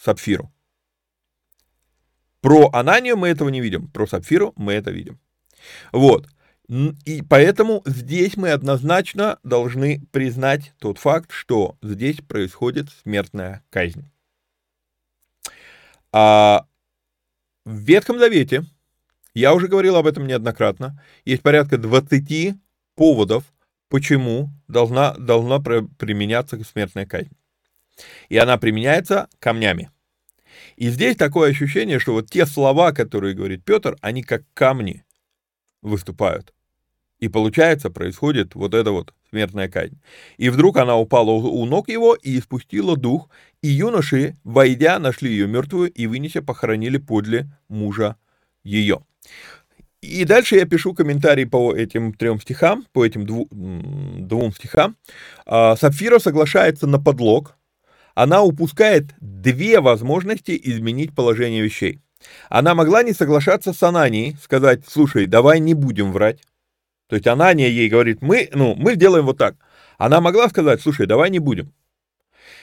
[0.00, 0.50] Сапфиру.
[2.40, 5.18] Про Ананию мы этого не видим, про Сапфиру мы это видим.
[5.92, 6.26] Вот.
[6.68, 14.10] И поэтому здесь мы однозначно должны признать тот факт, что здесь происходит смертная казнь.
[16.12, 16.66] А
[17.64, 18.64] в Ветхом Завете,
[19.32, 22.56] я уже говорил об этом неоднократно, есть порядка 20
[22.94, 23.44] поводов,
[23.88, 27.34] почему должна, должна применяться смертная казнь.
[28.28, 29.90] И она применяется камнями.
[30.76, 35.04] И здесь такое ощущение, что вот те слова, которые говорит Петр, они как камни
[35.80, 36.52] выступают.
[37.18, 39.98] И получается, происходит вот эта вот смертная казнь.
[40.36, 43.28] И вдруг она упала у ног его и испустила дух,
[43.60, 48.16] и юноши, войдя, нашли ее мертвую и, вынеся, похоронили подле мужа
[48.62, 49.00] ее.
[50.00, 54.96] И дальше я пишу комментарий по этим трем стихам, по этим дву, двум стихам.
[55.44, 57.56] А, Сапфира соглашается на подлог.
[58.14, 62.00] Она упускает две возможности изменить положение вещей.
[62.48, 66.40] Она могла не соглашаться с Ананией, сказать, слушай, давай не будем врать.
[67.08, 69.56] То есть Анания ей говорит, мы, ну, мы сделаем вот так.
[69.96, 71.72] Она могла сказать, слушай, давай не будем.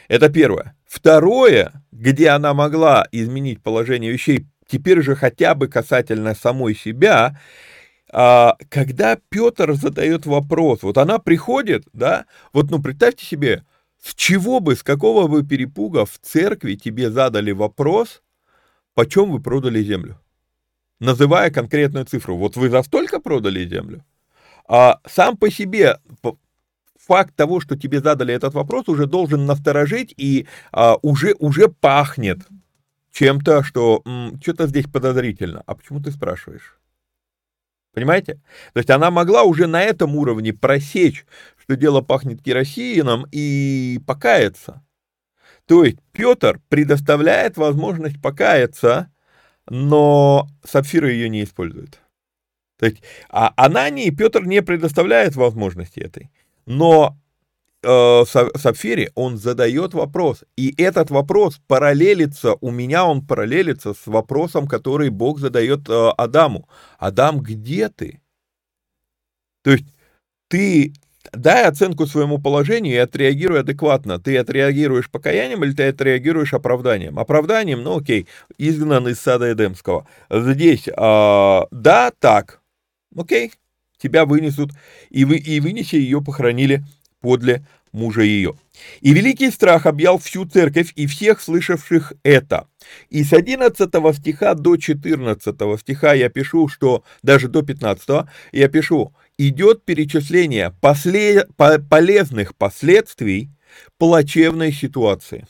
[0.08, 0.76] Это первое.
[0.86, 7.40] Второе, где она могла изменить положение вещей, теперь же хотя бы касательно самой себя,
[8.12, 13.64] а, когда Петр задает вопрос, вот она приходит, да, вот ну представьте себе,
[14.02, 18.22] с чего бы, с какого бы перепуга в церкви тебе задали вопрос,
[18.94, 20.22] почем вы продали землю?
[21.00, 22.38] Называя конкретную цифру.
[22.38, 24.06] Вот вы за столько продали землю?
[24.68, 26.00] А сам по себе
[27.00, 32.40] факт того, что тебе задали этот вопрос, уже должен насторожить и а, уже, уже пахнет
[33.12, 34.04] чем-то, что
[34.42, 35.64] что-то здесь подозрительно.
[35.66, 36.80] А почему ты спрашиваешь?
[37.94, 38.42] Понимаете?
[38.74, 41.26] То есть она могла уже на этом уровне просечь,
[41.58, 44.84] что дело пахнет керосином и покаяться.
[45.66, 49.12] То есть Петр предоставляет возможность покаяться,
[49.70, 52.02] но Сапфира ее не использует.
[52.82, 56.30] Есть, а Анании Петр не предоставляет возможности этой.
[56.66, 57.18] Но
[57.84, 60.44] э, Сапфире он задает вопрос.
[60.58, 66.68] И этот вопрос параллелится, у меня он параллелится с вопросом, который Бог задает э, Адаму.
[66.98, 68.20] Адам, где ты?
[69.64, 69.86] То есть
[70.50, 70.94] ты
[71.32, 74.20] дай оценку своему положению и отреагируй адекватно.
[74.20, 77.20] Ты отреагируешь покаянием или ты отреагируешь оправданием?
[77.20, 80.08] Оправданием, ну окей, изгнан из сада Эдемского.
[80.30, 80.92] Здесь, э,
[81.72, 82.62] да, так,
[83.16, 83.54] Окей,
[83.98, 84.72] тебя вынесут,
[85.10, 86.84] и, вы, и вынеся ее похоронили
[87.22, 88.56] подле мужа ее.
[89.02, 92.68] И великий страх объял всю церковь и всех слышавших это.
[93.10, 99.14] И с 11 стиха до 14 стиха я пишу, что, даже до 15, я пишу,
[99.38, 103.50] идет перечисление после, по, полезных последствий
[103.98, 105.48] плачевной ситуации.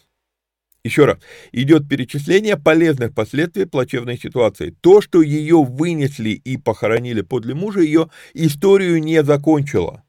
[0.86, 1.18] Еще раз,
[1.52, 4.70] идет перечисление полезных последствий плачевной ситуации.
[4.82, 10.04] То, что ее вынесли и похоронили подле мужа, ее историю не закончило.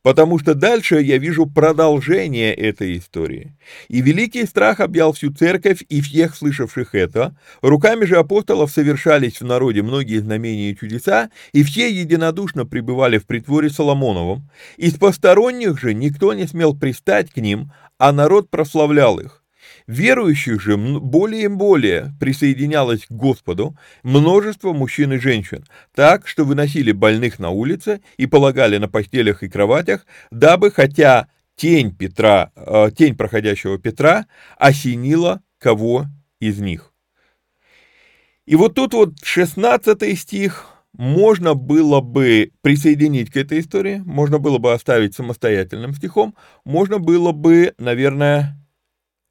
[0.00, 3.58] Потому что дальше я вижу продолжение этой истории.
[3.88, 7.36] И великий страх объял всю церковь и всех слышавших это.
[7.60, 13.26] Руками же апостолов совершались в народе многие знамения и чудеса, и все единодушно пребывали в
[13.26, 14.48] притворе Соломоновом.
[14.78, 19.41] Из посторонних же никто не смел пристать к ним, а народ прославлял их.
[19.92, 26.92] Верующих же более и более присоединялось к Господу множество мужчин и женщин, так, что выносили
[26.92, 33.14] больных на улице и полагали на постелях и кроватях, дабы, хотя тень Петра, э, тень
[33.14, 34.24] проходящего Петра
[34.56, 36.06] осенила кого
[36.40, 36.94] из них.
[38.46, 44.56] И вот тут вот 16 стих можно было бы присоединить к этой истории, можно было
[44.56, 48.58] бы оставить самостоятельным стихом, можно было бы, наверное,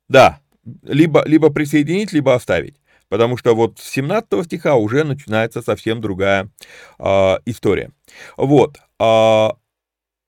[0.08, 0.41] Да,
[0.84, 2.76] либо, либо присоединить, либо оставить.
[3.10, 6.50] Потому что вот с 17 стиха уже начинается совсем другая
[6.98, 7.92] э, история.
[8.38, 8.80] Вот.
[9.00, 9.50] Э,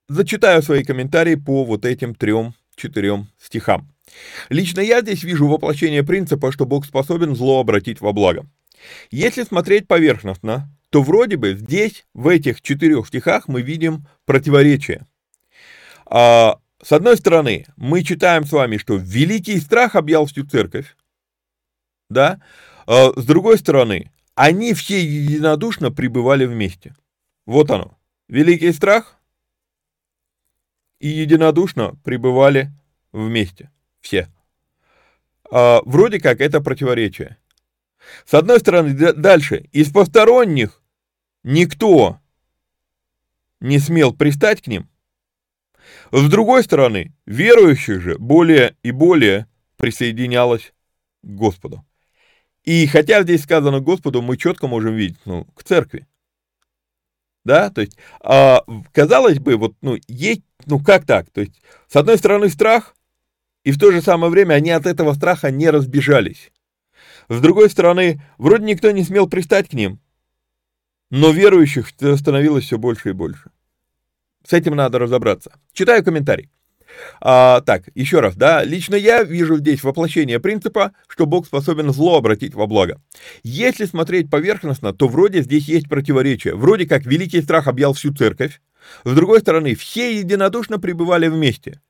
[0.09, 3.89] зачитаю свои комментарии по вот этим трем-четырем стихам.
[4.49, 8.45] Лично я здесь вижу воплощение принципа, что Бог способен зло обратить во благо.
[9.11, 15.05] Если смотреть поверхностно, то вроде бы здесь, в этих четырех стихах, мы видим противоречие.
[16.05, 20.97] А, с одной стороны, мы читаем с вами, что великий страх объял всю церковь,
[22.09, 22.41] да,
[22.85, 26.95] а, с другой стороны, они все единодушно пребывали вместе.
[27.45, 29.17] Вот оно, великий страх
[30.99, 32.71] и единодушно пребывали
[33.13, 34.27] вместе, все.
[35.49, 37.37] А, вроде как это противоречие.
[38.25, 40.81] С одной стороны, дальше, из посторонних
[41.43, 42.19] никто
[43.61, 44.89] не смел пристать к ним.
[46.13, 49.47] С другой стороны, верующих же более и более
[49.77, 50.71] присоединялось
[51.23, 51.83] к Господу.
[52.63, 56.05] И хотя здесь сказано Господу, мы четко можем видеть, ну, к церкви.
[57.43, 61.31] Да, то есть, а, казалось бы, вот, ну, есть, ну, как так?
[61.31, 62.95] То есть, с одной стороны, страх,
[63.63, 66.51] и в то же самое время они от этого страха не разбежались.
[67.27, 69.99] С другой стороны, вроде никто не смел пристать к ним,
[71.09, 73.49] но верующих становилось все больше и больше.
[74.47, 75.53] С этим надо разобраться.
[75.73, 76.49] Читаю комментарий.
[77.21, 82.17] А, так, еще раз, да, лично я вижу здесь воплощение принципа, что Бог способен зло
[82.17, 83.01] обратить во благо.
[83.41, 86.55] Если смотреть поверхностно, то вроде здесь есть противоречие.
[86.55, 88.61] Вроде как великий страх объял всю церковь,
[89.03, 91.81] с другой стороны, все единодушно пребывали вместе.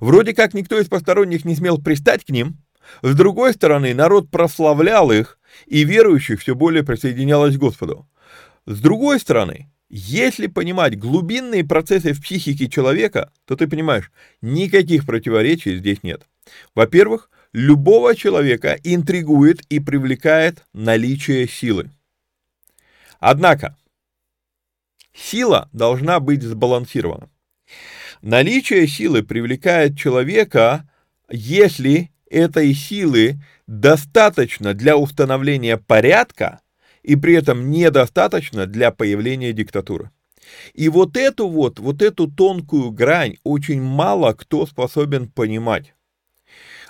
[0.00, 2.56] Вроде как никто из посторонних не смел пристать к ним,
[3.02, 8.08] с другой стороны, народ прославлял их, и верующих все более присоединялось к Господу.
[8.66, 15.76] С другой стороны, если понимать глубинные процессы в психике человека, то ты понимаешь, никаких противоречий
[15.76, 16.26] здесь нет.
[16.74, 21.90] Во-первых, любого человека интригует и привлекает наличие силы.
[23.20, 23.76] Однако,
[25.14, 27.30] сила должна быть сбалансирована.
[28.22, 30.88] Наличие силы привлекает человека,
[31.30, 36.60] если этой силы достаточно для установления порядка
[37.06, 40.10] и при этом недостаточно для появления диктатуры.
[40.74, 45.94] И вот эту вот, вот эту тонкую грань очень мало кто способен понимать.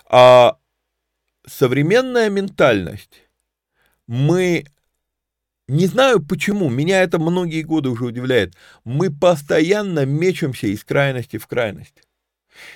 [0.09, 0.57] А
[1.47, 3.29] современная ментальность,
[4.07, 4.65] мы,
[5.69, 11.47] не знаю почему, меня это многие годы уже удивляет, мы постоянно мечемся из крайности в
[11.47, 12.06] крайность.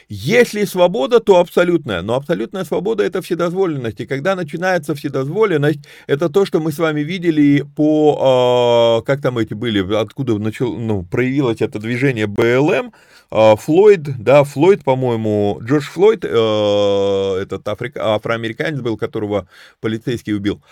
[0.09, 2.03] Если свобода, то абсолютная.
[2.03, 4.01] Но абсолютная свобода– это вседозволенность.
[4.01, 9.39] И когда начинается вседозволенность, это то, что мы с вами видели по, э, как там
[9.39, 12.93] эти были, откуда начал, ну, проявилось это движение БЛМ,
[13.31, 19.49] э, Флойд, да, Флойд, по-моему, Джордж Флойд, э, этот африка, афроамериканец был, которого
[19.81, 20.63] полицейский убил.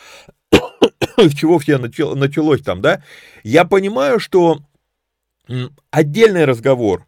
[1.17, 3.03] С чего все начало, началось там, да?
[3.45, 4.59] Я понимаю, что
[5.91, 7.07] отдельный разговор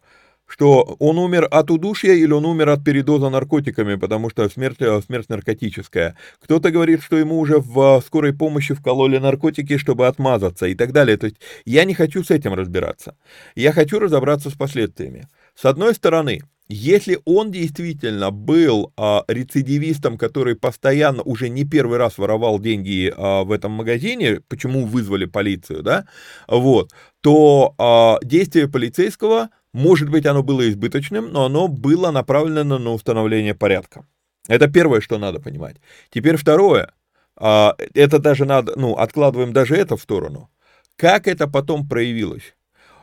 [0.51, 5.01] что он умер от удушья или он умер от передоза наркотиками, потому что смерть, э,
[5.01, 6.17] смерть наркотическая.
[6.43, 11.15] Кто-то говорит, что ему уже в скорой помощи вкололи наркотики, чтобы отмазаться и так далее.
[11.15, 13.15] То есть я не хочу с этим разбираться.
[13.55, 15.27] Я хочу разобраться с последствиями.
[15.55, 22.17] С одной стороны, если он действительно был а, рецидивистом, который постоянно уже не первый раз
[22.17, 26.05] воровал деньги а, в этом магазине, почему вызвали полицию, да,
[26.47, 32.91] вот, то а, действие полицейского может быть, оно было избыточным, но оно было направлено на
[32.91, 34.05] установление порядка.
[34.47, 35.77] Это первое, что надо понимать.
[36.09, 36.93] Теперь второе.
[37.37, 40.49] А, это даже надо, ну, откладываем даже это в сторону.
[40.97, 42.55] Как это потом проявилось?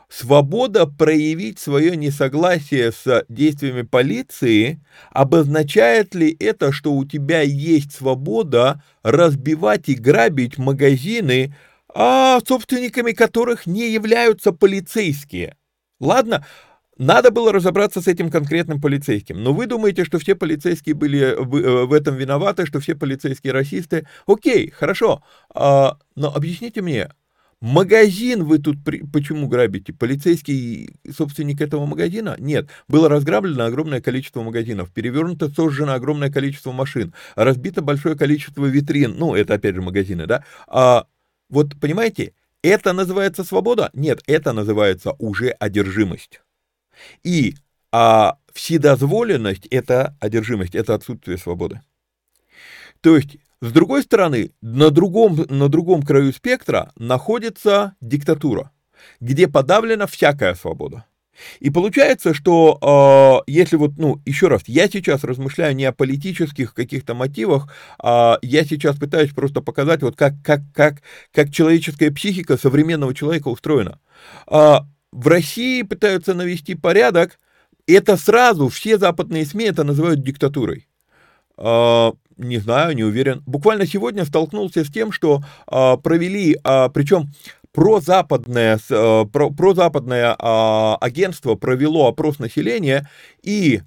[0.09, 8.83] Свобода проявить свое несогласие с действиями полиции, обозначает ли это, что у тебя есть свобода
[9.02, 11.54] разбивать и грабить магазины,
[11.94, 15.57] а собственниками которых не являются полицейские?
[16.00, 16.44] Ладно,
[16.98, 19.42] надо было разобраться с этим конкретным полицейским.
[19.42, 24.06] Но вы думаете, что все полицейские были э, в этом виноваты, что все полицейские расисты?
[24.26, 25.22] Окей, хорошо.
[25.54, 27.08] А, но объясните мне,
[27.61, 29.02] магазин вы тут при...
[29.02, 29.92] почему грабите?
[29.92, 32.34] Полицейский собственник этого магазина?
[32.38, 32.68] Нет.
[32.88, 39.14] Было разграблено огромное количество магазинов, перевернуто, сожжено огромное количество машин, разбито большое количество витрин.
[39.16, 40.44] Ну, это опять же магазины, да?
[40.66, 41.06] А,
[41.48, 43.90] вот понимаете, это называется свобода?
[43.92, 46.40] Нет, это называется уже одержимость.
[47.22, 47.54] И
[47.90, 51.80] а вседозволенность– это одержимость, это отсутствие свободы.
[53.00, 58.72] То есть, с другой стороны, на другом, на другом краю спектра находится диктатура,
[59.20, 61.06] где подавлена всякая свобода.
[61.61, 66.74] И получается, что э, если вот, ну, еще раз, я сейчас размышляю не о политических
[66.74, 72.57] каких-то мотивах, а я сейчас пытаюсь просто показать, вот как, как, как, как человеческая психика
[72.57, 74.01] современного человека устроена.
[74.51, 74.78] Э,
[75.12, 77.39] в России пытаются навести порядок,
[77.86, 80.86] это сразу, все западные СМИ это называют диктатурой.
[81.57, 83.43] Э, не знаю, не уверен.
[83.47, 87.30] Буквально сегодня столкнулся с тем, что э, провели, э, причем
[87.79, 93.09] прозападное, э, про, прозападное э, агентство провело опрос населения,
[93.41, 93.83] и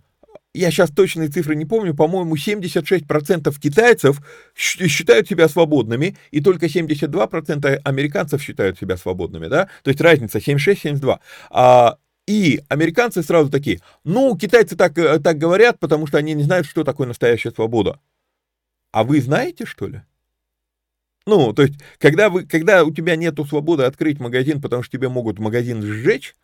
[0.53, 4.21] я сейчас точные цифры не помню, по-моему, 76% китайцев
[4.55, 11.19] считают себя свободными, и только 72% американцев считают себя свободными, да, то есть разница 76-72.
[11.49, 16.43] А, и американцы сразу такие, ну, китайцы так, э, так говорят, потому что они не
[16.43, 17.99] знают, что такое настоящая свобода.
[18.93, 20.01] А вы знаете, что ли?
[21.25, 25.09] Ну, то есть, когда, вы, когда у тебя нет свободы открыть магазин, потому что тебе
[25.09, 26.35] могут магазин сжечь,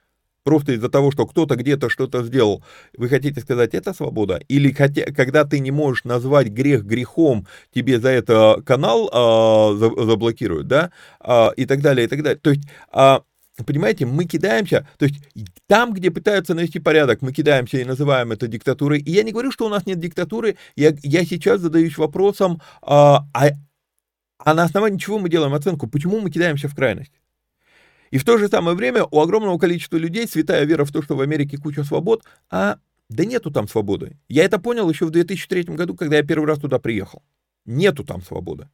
[0.43, 2.63] просто из-за того, что кто-то где-то что-то сделал,
[2.95, 4.39] вы хотите сказать, это свобода?
[4.47, 10.67] Или хотя, когда ты не можешь назвать грех грехом, тебе за это канал а, заблокируют,
[10.67, 12.39] да, а, и так далее, и так далее.
[12.39, 13.23] То есть, а,
[13.65, 15.19] Понимаете, мы кидаемся, то есть
[15.65, 18.99] там, где пытаются навести порядок, мы кидаемся и называем это диктатурой.
[18.99, 23.25] И я не говорю, что у нас нет диктатуры, я, я сейчас задаюсь вопросом, а,
[23.33, 23.49] а,
[24.37, 25.87] а на основании чего мы делаем оценку?
[25.87, 27.13] Почему мы кидаемся в крайность?
[28.11, 31.15] И в то же самое время у огромного количества людей святая вера в то, что
[31.15, 32.77] в Америке куча свобод, а
[33.09, 34.17] да нету там свободы.
[34.27, 37.23] Я это понял еще в 2003 году, когда я первый раз туда приехал.
[37.65, 38.69] Нету там свободы.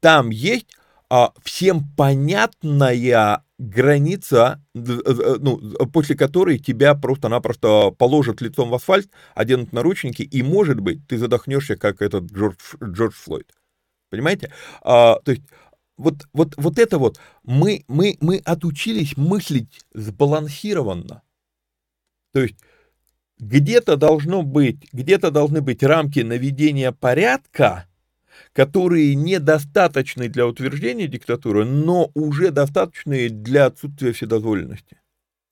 [0.00, 0.68] Там есть
[1.08, 5.58] а, всем понятная граница, ну,
[5.92, 11.76] после которой тебя просто-напросто положат лицом в асфальт, оденут наручники, и, может быть, ты задохнешься,
[11.76, 13.50] как этот Джордж, Джордж Флойд.
[14.10, 14.52] Понимаете?
[14.82, 15.42] А, то есть
[15.96, 21.22] вот, вот, вот это вот, мы, мы, мы отучились мыслить сбалансированно.
[22.32, 22.56] То есть
[23.38, 27.86] где-то должно быть, где-то должны быть рамки наведения порядка,
[28.52, 34.98] которые недостаточны для утверждения диктатуры, но уже достаточны для отсутствия вседозволенности.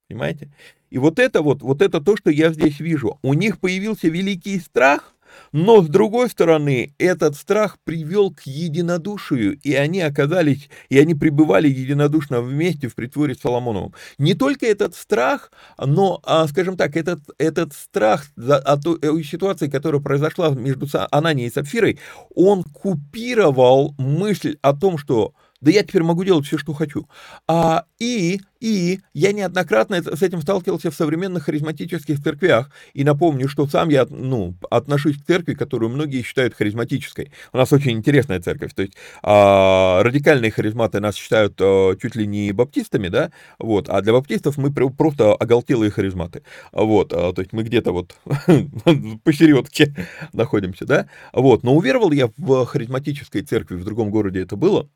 [0.09, 0.50] Понимаете?
[0.90, 3.18] И вот это вот, вот это то, что я здесь вижу.
[3.22, 5.13] У них появился великий страх,
[5.53, 11.68] но, с другой стороны, этот страх привел к единодушию, и они оказались, и они пребывали
[11.68, 13.95] единодушно вместе в притворе Соломоновым.
[14.18, 18.80] Не только этот страх, но, а, скажем так, этот, этот страх от
[19.24, 21.99] ситуации, которая произошла между Ананией и Сапфирой,
[22.35, 27.08] он купировал мысль о том, что да я теперь могу делать все, что хочу.
[27.48, 32.70] А, и, и я неоднократно с этим сталкивался в современных харизматических церквях.
[32.92, 37.32] И напомню, что сам я ну, отношусь к церкви, которую многие считают харизматической.
[37.54, 38.74] У нас очень интересная церковь.
[38.74, 44.02] То есть а, радикальные харизматы нас считают а, чуть ли не баптистами, да, вот, а
[44.02, 46.42] для баптистов мы просто оголтелые харизматы.
[46.72, 48.14] Вот, а, то есть мы где-то вот
[49.24, 49.94] посередке
[50.34, 51.08] находимся, да.
[51.32, 54.90] Вот, но уверовал я в харизматической церкви, в другом городе это было.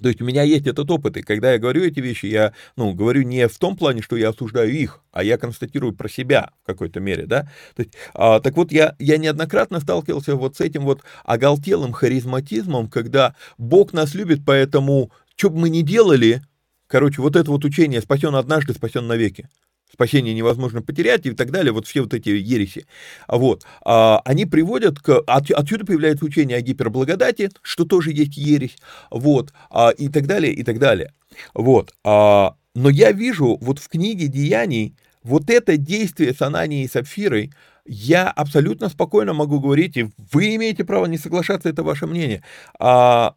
[0.00, 2.92] То есть у меня есть этот опыт, и когда я говорю эти вещи, я, ну,
[2.92, 6.66] говорю не в том плане, что я осуждаю их, а я констатирую про себя в
[6.66, 7.50] какой-то мере, да.
[7.74, 12.88] То есть, а, так вот, я, я неоднократно сталкивался вот с этим вот оголтелым харизматизмом,
[12.88, 16.42] когда Бог нас любит, поэтому, что бы мы ни делали,
[16.86, 19.48] короче, вот это вот учение «спасен однажды, спасен навеки»
[19.92, 22.86] спасение невозможно потерять и так далее, вот все вот эти ереси,
[23.26, 28.76] вот, а, они приводят к, от, отсюда появляется учение о гиперблагодати, что тоже есть ересь,
[29.10, 31.12] вот, а, и так далее, и так далее,
[31.54, 36.88] вот, а, но я вижу вот в книге Деяний вот это действие с Ананией и
[36.88, 37.52] Сапфирой,
[37.86, 42.44] я абсолютно спокойно могу говорить, и вы имеете право не соглашаться, это ваше мнение,
[42.78, 43.34] а,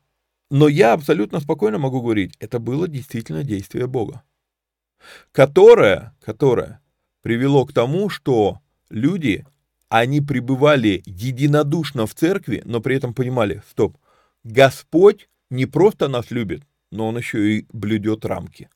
[0.50, 4.22] но я абсолютно спокойно могу говорить, это было действительно действие Бога
[5.32, 6.82] которое, которое
[7.22, 9.46] привело к тому, что люди,
[9.90, 13.98] они пребывали единодушно в церкви, но при этом понимали, стоп,
[14.44, 18.70] Господь не просто нас любит, но Он еще и блюдет рамки.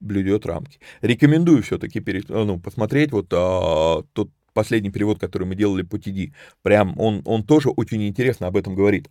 [0.00, 0.78] Блюдет рамки.
[1.00, 6.32] Рекомендую все-таки перед, ну, посмотреть вот а, тот последний перевод, который мы делали по TD.
[6.62, 9.10] Прям он, он тоже очень интересно об этом говорит.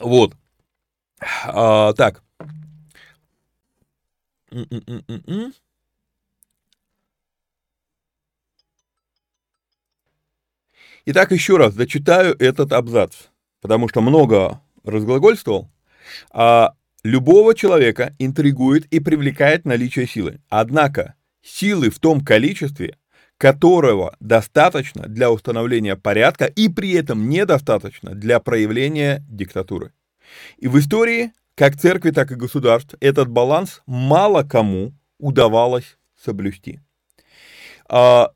[0.00, 0.34] Вот.
[1.46, 2.23] А, так.
[11.06, 13.14] Итак, еще раз зачитаю этот абзац,
[13.60, 15.70] потому что много разглагольствовал.
[16.30, 20.40] А, любого человека интригует и привлекает наличие силы.
[20.48, 22.96] Однако силы в том количестве,
[23.36, 29.92] которого достаточно для установления порядка и при этом недостаточно для проявления диктатуры.
[30.56, 36.80] И в истории как церкви, так и государств, этот баланс мало кому удавалось соблюсти.
[37.88, 38.32] А,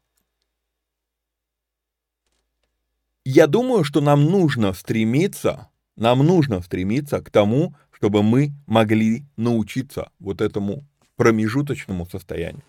[3.25, 10.11] я думаю, что нам нужно стремиться, нам нужно стремиться к тому, чтобы мы могли научиться
[10.19, 10.85] вот этому
[11.17, 12.63] промежуточному состоянию.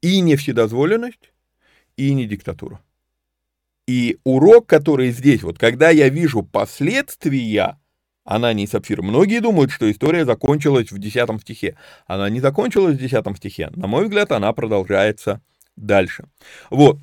[0.00, 1.32] И не вседозволенность,
[1.96, 2.80] и не диктатура.
[3.86, 7.78] И урок, который здесь, вот когда я вижу последствия
[8.24, 9.02] она не сапфир.
[9.02, 11.76] Многие думают, что история закончилась в 10 стихе.
[12.06, 13.70] Она не закончилась в 10 стихе.
[13.74, 15.40] На мой взгляд, она продолжается
[15.76, 16.24] дальше.
[16.70, 16.98] Вот.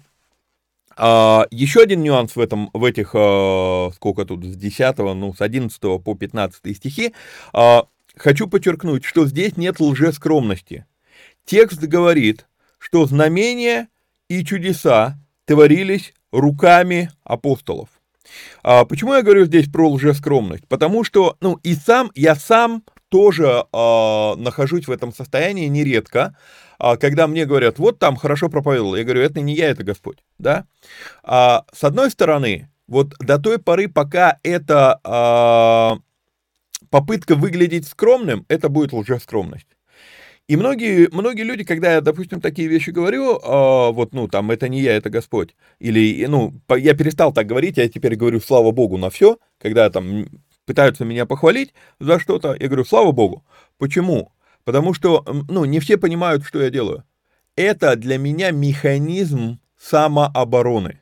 [0.96, 5.42] А, еще один нюанс в, этом, в этих, а, сколько тут, с 10, ну, с
[5.42, 7.14] 11 по 15 стихи.
[7.54, 10.86] А, хочу подчеркнуть, что здесь нет лжескромности.
[11.46, 12.48] Текст говорит,
[12.80, 13.90] что знамения
[14.28, 17.90] и чудеса творились руками апостолов.
[18.64, 20.68] А почему я говорю здесь про лжескромность?
[20.68, 26.36] Потому что, ну, и сам, я сам тоже а, нахожусь в этом состоянии нередко,
[26.80, 30.20] а, когда мне говорят, вот там хорошо проповедовал, я говорю, это не я, это Господь,
[30.38, 30.66] да?
[31.24, 35.98] А, с одной стороны, вот до той поры, пока это а,
[36.90, 39.77] попытка выглядеть скромным, это будет лжескромность.
[40.48, 44.70] И многие, многие люди, когда я, допустим, такие вещи говорю, э, вот, ну, там, это
[44.70, 48.98] не я, это Господь, или, ну, я перестал так говорить, я теперь говорю, слава Богу,
[48.98, 50.28] на все, когда там
[50.66, 53.44] пытаются меня похвалить за что-то, я говорю, слава Богу.
[53.78, 54.32] Почему?
[54.64, 57.04] Потому что, ну, не все понимают, что я делаю.
[57.58, 61.02] Это для меня механизм самообороны.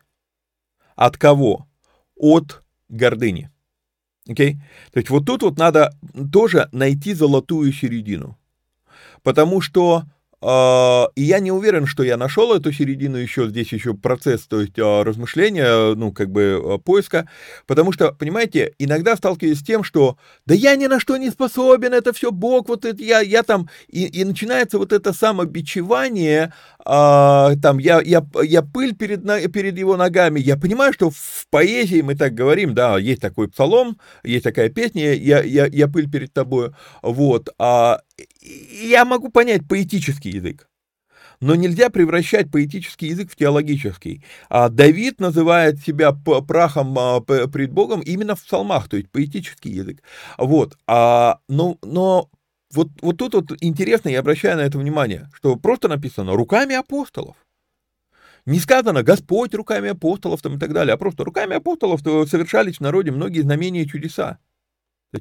[0.96, 1.68] От кого?
[2.16, 3.52] От гордыни.
[4.28, 4.54] Окей?
[4.54, 4.58] Okay?
[4.92, 5.92] То есть вот тут вот надо
[6.32, 8.38] тоже найти золотую середину
[9.26, 10.04] потому что
[10.42, 14.62] Uh, и я не уверен, что я нашел эту середину еще, здесь еще процесс, то
[14.62, 17.28] есть uh, размышления, ну, как бы uh, поиска,
[17.66, 21.94] потому что, понимаете, иногда сталкиваюсь с тем, что да я ни на что не способен,
[21.94, 26.54] это все Бог, вот это я, я там, и, и начинается вот это самобичевание,
[26.86, 32.16] там, я, я, я пыль перед, перед его ногами, я понимаю, что в поэзии мы
[32.16, 36.72] так говорим, да, есть такой псалом, есть такая песня, я, я, я пыль перед тобой,
[37.02, 38.02] вот, а
[38.84, 40.70] я могу понять поэтический язык,
[41.40, 44.24] но нельзя превращать поэтический язык в теологический.
[44.50, 50.02] А Давид называет себя прахом а, пред Богом именно в псалмах, то есть поэтический язык.
[50.38, 50.78] Вот.
[50.88, 52.30] А, но, но
[52.76, 57.36] вот, вот тут вот интересно, я обращаю на это внимание, что просто написано «руками апостолов».
[58.46, 62.82] Не сказано «Господь руками апостолов» там и так далее, а просто руками апостолов совершались в
[62.82, 64.38] народе многие знамения и чудеса.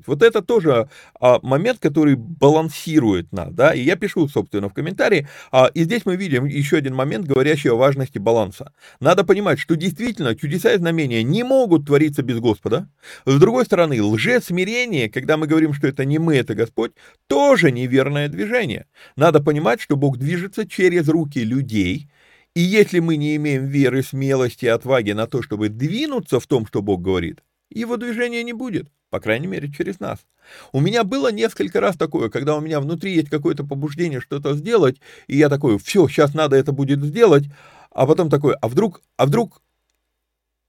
[0.06, 0.88] Вот это тоже
[1.20, 6.02] а, момент, который балансирует нас, да, и я пишу, собственно, в комментарии, а, и здесь
[6.04, 8.72] мы видим еще один момент, говорящий о важности баланса.
[9.00, 12.88] Надо понимать, что действительно чудеса и знамения не могут твориться без Господа.
[13.26, 16.92] С другой стороны, лжесмирение, когда мы говорим, что это не мы, это Господь,
[17.26, 18.86] тоже неверное движение.
[19.16, 22.08] Надо понимать, что Бог движется через руки людей,
[22.54, 26.82] и если мы не имеем веры, смелости отваги на то, чтобы двинуться в том, что
[26.82, 30.26] Бог говорит, его движения не будет, по крайней мере, через нас.
[30.72, 35.00] У меня было несколько раз такое, когда у меня внутри есть какое-то побуждение что-то сделать,
[35.28, 37.44] и я такой, все, сейчас надо это будет сделать,
[37.92, 39.62] а потом такой, а вдруг, а вдруг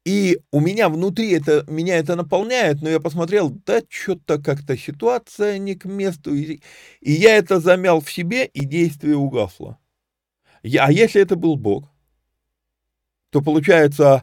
[0.06, 5.58] и у меня внутри это, меня это наполняет, но я посмотрел, да, что-то как-то ситуация
[5.58, 6.60] не к месту, и,
[7.02, 9.80] и я это замял в себе, и действие угасло.
[10.62, 11.90] Я, а если это был Бог,
[13.32, 14.22] то получается,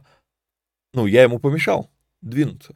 [0.93, 2.73] ну, я ему помешал двинуться.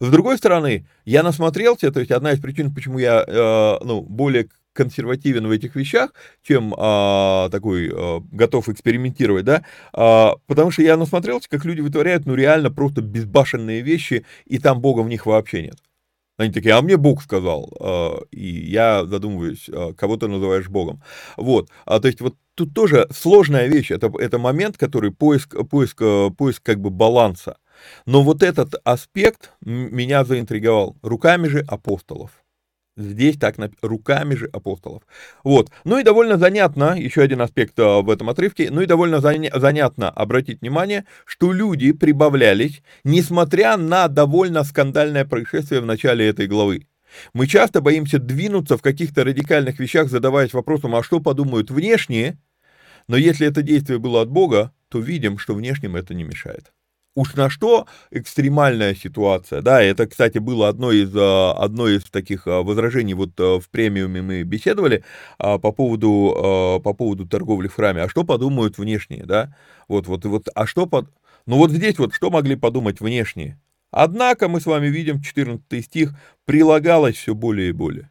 [0.00, 4.48] С другой стороны, я насмотрелся, то есть одна из причин, почему я э, ну, более
[4.74, 9.62] консервативен в этих вещах, чем э, такой э, готов экспериментировать, да,
[9.94, 14.82] э, потому что я насмотрелся, как люди вытворяют, ну, реально просто безбашенные вещи, и там
[14.82, 15.78] Бога в них вообще нет.
[16.36, 21.02] Они такие, а мне Бог сказал, э, и я задумываюсь, э, кого ты называешь Богом.
[21.38, 26.02] Вот, а, то есть вот тут тоже сложная вещь, это, это момент, который поиск, поиск,
[26.02, 27.56] э, поиск как бы баланса.
[28.04, 30.96] Но вот этот аспект меня заинтриговал.
[31.02, 32.30] Руками же апостолов.
[32.96, 35.02] Здесь так, руками же апостолов.
[35.44, 35.70] Вот.
[35.84, 40.08] Ну и довольно занятно, еще один аспект а, в этом отрывке, ну и довольно занятно
[40.08, 46.86] обратить внимание, что люди прибавлялись, несмотря на довольно скандальное происшествие в начале этой главы.
[47.34, 52.38] Мы часто боимся двинуться в каких-то радикальных вещах, задаваясь вопросом, а что подумают внешние,
[53.08, 56.72] но если это действие было от Бога, то видим, что внешним это не мешает.
[57.16, 62.46] Уж на что экстремальная ситуация, да, это, кстати, было одно из, а, одно из таких
[62.46, 65.02] а, возражений, вот а, в премиуме мы беседовали
[65.38, 69.56] по поводу, по поводу торговли в храме, а что подумают внешние, да,
[69.88, 71.08] вот, вот, вот, а что под...
[71.46, 73.58] Ну вот здесь вот что могли подумать внешние?
[73.90, 76.12] Однако мы с вами видим, 14 стих,
[76.44, 78.10] прилагалось все более и более.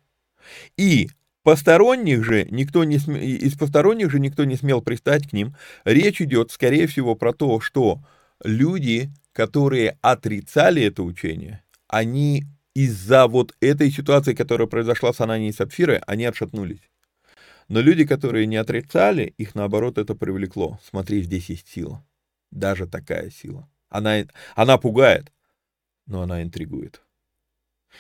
[0.78, 1.10] И
[1.46, 3.24] Посторонних же никто не см...
[3.24, 5.56] из посторонних же никто не смел пристать к ним.
[5.84, 8.00] Речь идет, скорее всего, про то, что
[8.44, 15.54] люди, которые отрицали это учение, они из-за вот этой ситуации, которая произошла с Ананией и
[15.54, 16.90] Сапфирой, они отшатнулись.
[17.68, 20.80] Но люди, которые не отрицали, их наоборот это привлекло.
[20.84, 22.06] Смотри, здесь есть сила.
[22.52, 23.68] Даже такая сила.
[23.90, 24.26] Она,
[24.56, 25.32] она пугает,
[26.06, 27.02] но она интригует.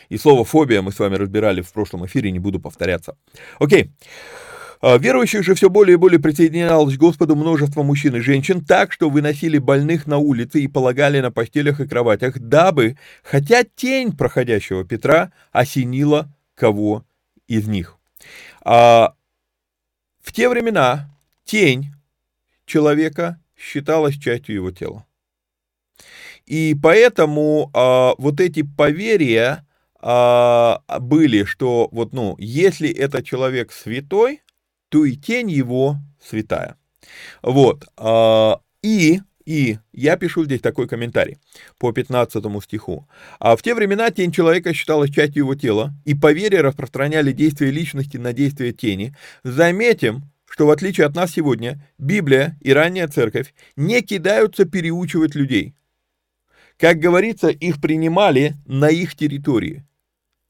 [0.09, 3.17] И слово «фобия» мы с вами разбирали в прошлом эфире, не буду повторяться.
[3.59, 3.85] Окей.
[3.85, 4.54] А,
[4.99, 9.09] верующих же все более и более присоединялось к Господу множество мужчин и женщин, так что
[9.09, 15.31] выносили больных на улицы и полагали на постелях и кроватях, дабы, хотя тень проходящего Петра
[15.51, 17.03] осенила кого
[17.47, 17.97] из них.
[18.63, 19.15] А,
[20.21, 21.09] в те времена
[21.45, 21.91] тень
[22.65, 25.05] человека считалась частью его тела.
[26.45, 29.65] И поэтому а, вот эти поверья
[29.99, 34.41] а, были, что вот, ну, если это человек святой,
[34.95, 36.77] то и тень его святая.
[37.41, 37.83] Вот.
[37.97, 41.37] А, и, и я пишу здесь такой комментарий
[41.77, 43.05] по 15 стиху.
[43.37, 47.71] А в те времена тень человека считалась частью его тела, и по вере распространяли действия
[47.71, 49.13] личности на действия тени.
[49.43, 55.75] Заметим, что в отличие от нас сегодня, Библия и ранняя церковь не кидаются переучивать людей.
[56.77, 59.85] Как говорится, их принимали на их территории.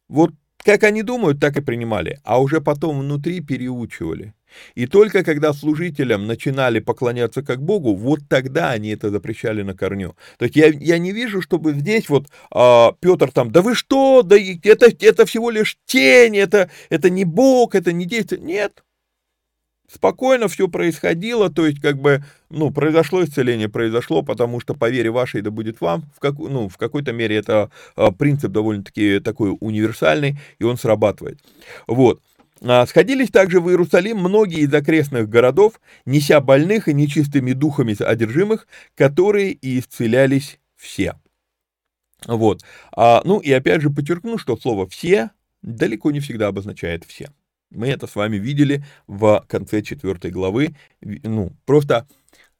[0.08, 0.36] Вот
[0.66, 4.34] как они думают, так и принимали, а уже потом внутри переучивали.
[4.74, 10.16] И только когда служителям начинали поклоняться как Богу, вот тогда они это запрещали на корню.
[10.38, 14.24] То есть я, я не вижу, чтобы здесь вот а, Петр там, да вы что,
[14.24, 18.41] да это, это всего лишь тень, это, это не Бог, это не действие.
[18.41, 18.84] Нет,
[19.91, 25.11] спокойно все происходило, то есть как бы, ну, произошло исцеление, произошло, потому что по вере
[25.11, 29.55] вашей да будет вам, в, как, ну, в какой-то мере это а, принцип довольно-таки такой
[29.59, 31.39] универсальный, и он срабатывает.
[31.88, 32.21] Вот.
[32.61, 38.67] А, сходились также в Иерусалим многие из окрестных городов, неся больных и нечистыми духами одержимых,
[38.95, 41.15] которые и исцелялись все.
[42.25, 42.61] Вот.
[42.95, 45.31] А, ну и опять же подчеркну, что слово «все»
[45.61, 47.29] далеко не всегда обозначает «все».
[47.76, 50.76] Мы это с вами видели в конце четвертой главы.
[51.01, 52.07] Ну, просто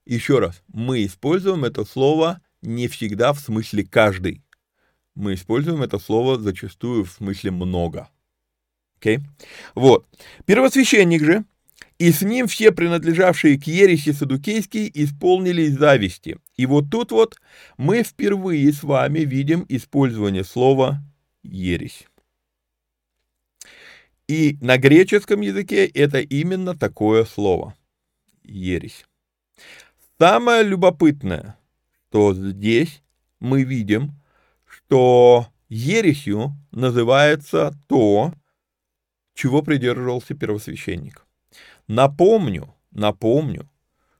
[0.06, 4.44] еще раз, мы используем это слово не всегда в смысле каждый.
[5.16, 8.10] Мы используем это слово зачастую в смысле много.
[8.98, 9.18] Окей?
[9.18, 9.22] Okay?
[9.76, 10.06] Вот.
[10.46, 11.46] Первосвященник же,
[11.98, 16.38] и с ним все принадлежавшие к ереси садукейской исполнились зависти.
[16.58, 17.38] И вот тут вот
[17.78, 21.02] мы впервые с вами видим использование слова
[21.44, 22.06] ересь.
[24.28, 27.76] И на греческом языке это именно такое слово–
[28.44, 29.06] ересь.
[30.18, 31.58] Самое любопытное,
[32.10, 33.04] что здесь
[33.40, 34.20] мы видим,
[34.66, 38.34] что ересью называется то,
[39.36, 41.26] чего придерживался первосвященник.
[41.88, 43.70] Напомню, напомню,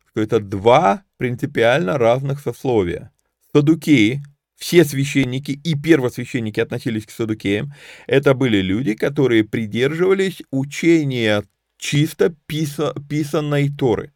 [0.10, 3.12] что это два принципиально разных сословия.
[3.54, 4.22] Садукеи
[4.56, 7.74] все священники и первосвященники относились к садукеям,
[8.08, 11.44] это были люди, которые придерживались учения
[11.78, 14.14] чисто писа, писанной Торы.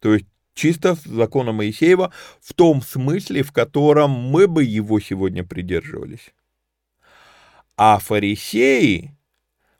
[0.00, 6.32] То есть чисто закона Моисеева в том смысле, в котором мы бы его сегодня придерживались.
[7.76, 9.16] А фарисеи,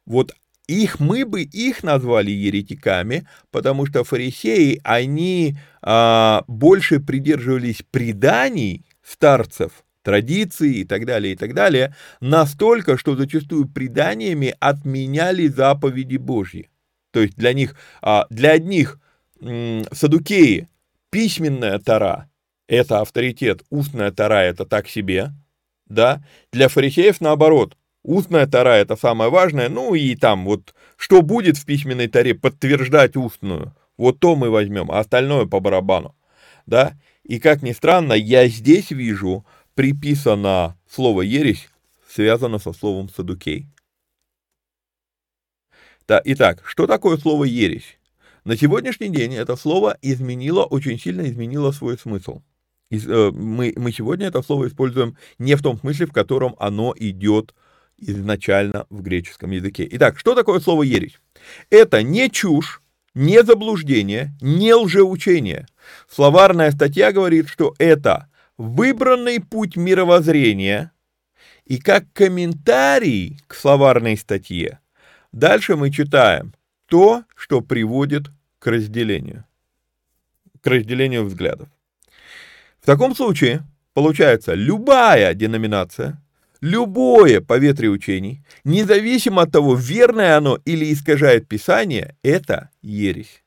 [0.06, 0.34] вот
[0.66, 9.84] их мы бы их назвали еретиками, потому что фарисеи, они а, больше придерживались преданий, старцев,
[10.02, 16.70] традиции и так далее, и так далее, настолько, что зачастую преданиями отменяли заповеди Божьи.
[17.12, 18.98] То есть для них, а, для одних
[19.40, 20.68] садукеи
[21.10, 22.30] письменная тара–
[22.68, 25.32] это авторитет, устная тара– это так себе,
[25.86, 31.58] да, для фарисеев наоборот, устная тара– это самое важное, ну и там вот, что будет
[31.58, 36.16] в письменной таре, подтверждать устную, вот то мы возьмем, а остальное по барабану,
[36.66, 36.94] да,
[37.24, 39.44] и как ни странно, я здесь вижу
[39.74, 41.68] приписано слово «ересь»,
[42.08, 43.66] связано со словом «садукей».
[46.24, 47.98] Итак, что такое слово «ересь»?
[48.44, 52.42] На сегодняшний день это слово изменило, очень сильно изменило свой смысл.
[52.90, 57.54] Э, мы, мы сегодня это слово используем не в том смысле, в котором оно идет
[57.98, 59.86] изначально в греческом языке.
[59.92, 61.20] Итак, что такое слово «ересь»?
[61.70, 62.82] Это не чушь,
[63.14, 65.66] не заблуждение, не лжеучение.
[66.08, 70.92] Словарная статья говорит, что это выбранный путь мировоззрения,
[71.64, 74.80] и как комментарий к словарной статье
[75.32, 76.54] дальше мы читаем
[76.86, 79.44] то, что приводит к разделению,
[80.60, 81.68] к разделению взглядов.
[82.80, 83.62] В таком случае
[83.94, 86.21] получается любая деноминация,
[86.62, 93.42] любое поветрие учений, независимо от того, верное оно или искажает Писание, это ересь.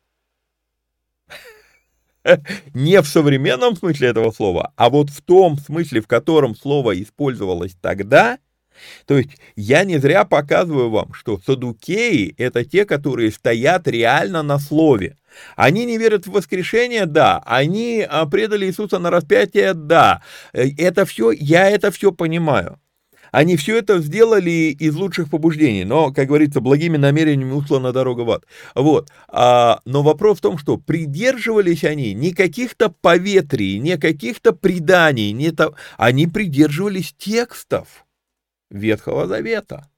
[2.76, 7.76] Не в современном смысле этого слова, а вот в том смысле, в котором слово использовалось
[7.82, 8.38] тогда,
[9.06, 14.60] то есть я не зря показываю вам, что садукеи— это те, которые стоят реально на
[14.60, 15.16] слове.
[15.56, 17.42] Они не верят в воскрешение, да.
[17.46, 20.22] Они а, предали Иисуса на распятие, да.
[20.52, 22.80] Э, это все, я это все понимаю.
[23.36, 28.32] Они все это сделали из лучших побуждений, но, как говорится, благими намерениями услана дорога в
[28.32, 28.46] ад.
[28.76, 29.10] Вот.
[29.28, 35.52] А, но вопрос в том, что придерживались они не каких-то поветрий, не каких-то преданий, не
[35.52, 35.76] то...
[35.98, 38.06] они придерживались текстов
[38.70, 39.90] Ветхого Завета.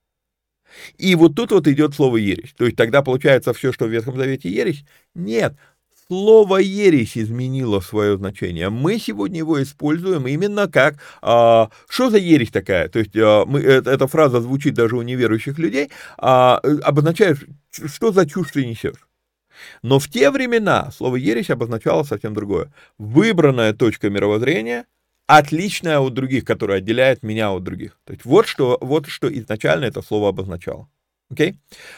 [0.98, 2.56] И вот тут вот идет слово ересь.
[2.58, 4.84] То есть тогда получается все, что в Ветхом Завете ересь?
[5.14, 5.56] Нет,
[6.08, 8.70] слово ересь изменило свое значение.
[8.70, 12.90] Мы сегодня его используем именно как а, что за ересь такая?
[12.90, 17.40] То есть а, мы, это, эта фраза звучит даже у неверующих людей, а, обозначает,
[17.72, 19.08] что за чушь ты несешь.
[19.82, 22.72] Но в те времена слово ересь обозначало совсем другое.
[22.98, 24.86] Выбранная точка мировоззрения–
[25.28, 28.00] отличная от других, которая отделяет меня от других.
[28.06, 30.88] То есть вот что, вот что изначально это слово обозначало.
[31.30, 31.52] Окей?
[31.52, 31.56] Okay?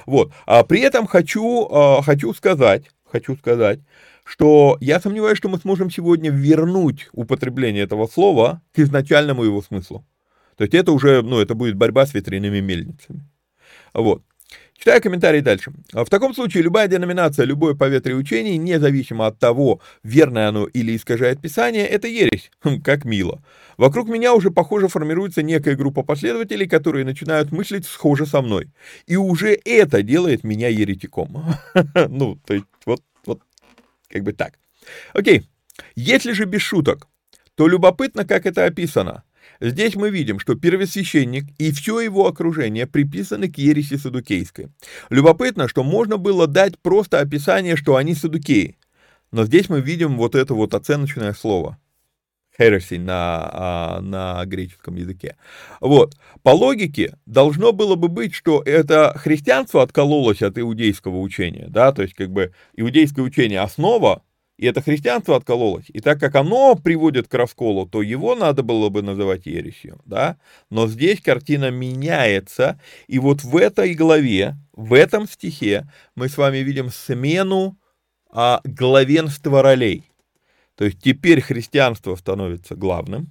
[0.07, 0.32] Вот.
[0.47, 3.80] А при этом хочу, а, хочу сказать, хочу сказать,
[4.24, 10.05] что я сомневаюсь, что мы сможем сегодня вернуть употребление этого слова к изначальному его смыслу.
[10.55, 13.28] То есть это уже, ну, это будет борьба с ветряными мельницами.
[13.93, 14.24] Вот.
[14.80, 15.73] Читаю комментарий дальше.
[15.91, 21.41] В таком случае любая деноминация, любое поветрие учений, независимо от того, верное оно или искажает
[21.41, 22.49] Писание, это ересь.
[22.63, 23.43] Хм, как мило.
[23.75, 28.69] Вокруг меня уже, похоже, формируется некая группа последователей, которые начинают мыслить схоже со мной.
[29.05, 31.43] И уже это делает меня еретиком.
[32.09, 33.41] Ну, то есть, вот, вот,
[34.09, 34.53] как бы так.
[35.13, 35.45] Окей.
[35.95, 37.07] Если же без шуток,
[37.55, 39.23] то любопытно, как это описано.
[39.62, 44.70] Здесь мы видим, что первосвященник и все его окружение приписаны к ереси садукейской.
[45.10, 48.78] Любопытно, что можно было дать просто описание, что они садукеи.
[49.32, 51.78] Но здесь мы видим вот это вот оценочное слово.
[52.57, 55.38] Heresy на, а, на греческом языке.
[55.80, 56.16] Вот.
[56.43, 62.01] По логике должно было бы быть, что это христианство откололось от иудейского учения, да, то
[62.01, 64.24] есть как бы иудейское учение основа,
[64.60, 65.86] и это христианство откололось.
[65.88, 70.38] И так как оно приводит к расколу, то его надо было бы называть ересью, да?
[70.70, 76.57] Но здесь картина меняется, и вот в этой главе, в этом стихе мы с вами
[76.57, 77.80] видим смену
[78.30, 80.12] а, главенства ролей.
[80.76, 83.30] То есть теперь христианство становится главным,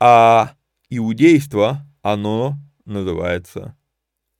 [0.00, 0.54] а
[0.88, 3.76] иудейство, оно называется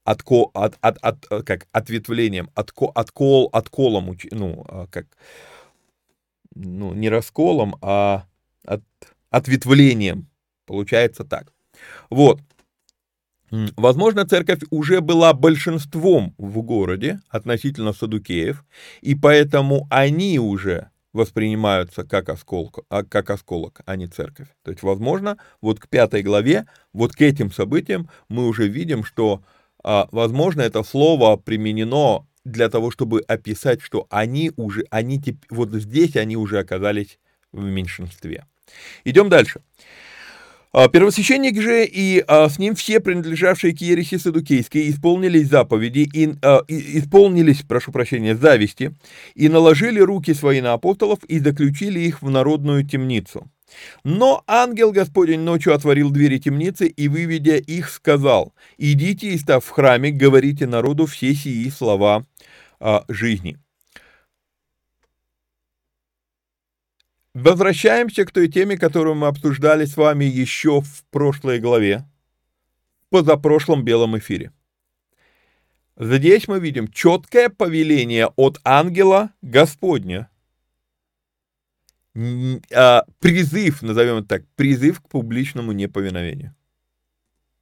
[0.03, 5.07] отко, от, от, от, как ответвлением, отко, откол, отколом, ну, а, как
[6.55, 8.27] ну, не расколом, а
[8.65, 8.83] от,
[9.31, 10.29] ответвлением.
[10.67, 11.53] Получается так.
[12.11, 12.41] Вот.
[13.77, 18.65] Возможно, церковь уже была большинством в городе относительно садукеев,
[19.01, 24.49] и поэтому они уже воспринимаются как осколок, а, как осколок, а не церковь.
[24.63, 29.43] То есть, возможно, вот к пятой главе, вот к этим событиям мы уже видим, что,
[29.83, 36.17] а, возможно, это слово применено для того, чтобы описать, что они уже, они вот здесь
[36.17, 37.19] они уже оказались
[37.53, 38.45] в меньшинстве.
[39.05, 39.61] Идем дальше.
[40.73, 46.33] А, первосвященник же и а, с ним все принадлежавшие к ереси Садукейской исполнились заповеди, и,
[46.43, 48.95] а, и, исполнились, прошу прощения, зависти,
[49.35, 53.51] и наложили руки свои на апостолов и заключили их в народную темницу.
[54.05, 59.71] Но ангел Господень ночью отворил двери темницы и, выведя их, сказал, «Идите и, став в
[59.71, 62.27] храме, говорите народу все сии слова
[62.79, 63.59] а, жизни».
[67.33, 72.05] Возвращаемся к той теме, которую мы обсуждали с вами еще в прошлой главе,
[73.09, 74.53] позапрошлом белом эфире.
[75.97, 80.29] Здесь мы видим четкое повеление от ангела Господня–
[82.75, 86.55] а, призыв, назовем это так, призыв к публичному неповиновению.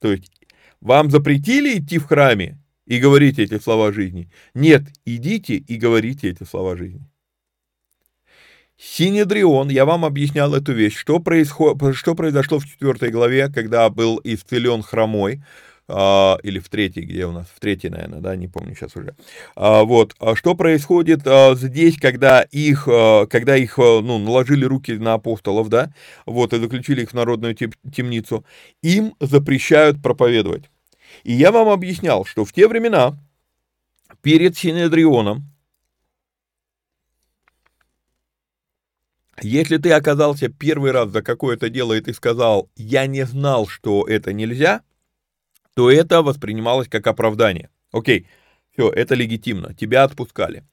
[0.00, 0.30] То есть
[0.80, 4.30] вам запретили идти в храме и говорить эти слова жизни?
[4.54, 7.06] Нет, идите и говорите эти слова жизни.
[8.78, 11.78] Синедрион, я вам объяснял эту вещь, что, происход...
[11.96, 15.42] что произошло в четвертой главе, когда был исцелен хромой,
[15.88, 19.14] или в третьей, где у нас, в третьей, наверное, да, не помню сейчас уже.
[19.56, 21.22] А, вот, а что происходит
[21.54, 25.92] здесь, когда их, когда их, ну, наложили руки на апостолов, да,
[26.26, 28.44] вот, и заключили их в народную темницу,
[28.82, 30.70] им запрещают проповедовать.
[31.24, 33.18] И я вам объяснял, что в те времена,
[34.22, 35.48] перед Синедрионом,
[39.42, 44.04] Если ты оказался первый раз за какое-то дело, и ты сказал, я не знал, что
[44.06, 44.82] это нельзя,
[45.78, 47.70] то это воспринималось как оправдание.
[47.92, 48.26] Окей,
[48.72, 50.64] все, это легитимно, тебя отпускали.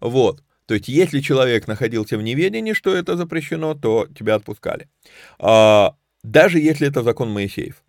[0.00, 0.44] Вот.
[0.66, 4.88] То есть, если человек находился в неведении, что это запрещено, то тебя отпускали.
[5.40, 7.82] А, даже если это закон Моисеев.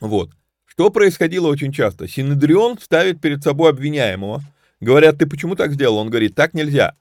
[0.00, 0.32] Вот.
[0.66, 2.08] Что происходило очень часто?
[2.08, 4.42] Синедрион ставит перед собой обвиняемого.
[4.80, 5.98] Говорят, ты почему так сделал?
[5.98, 6.96] Он говорит, так нельзя.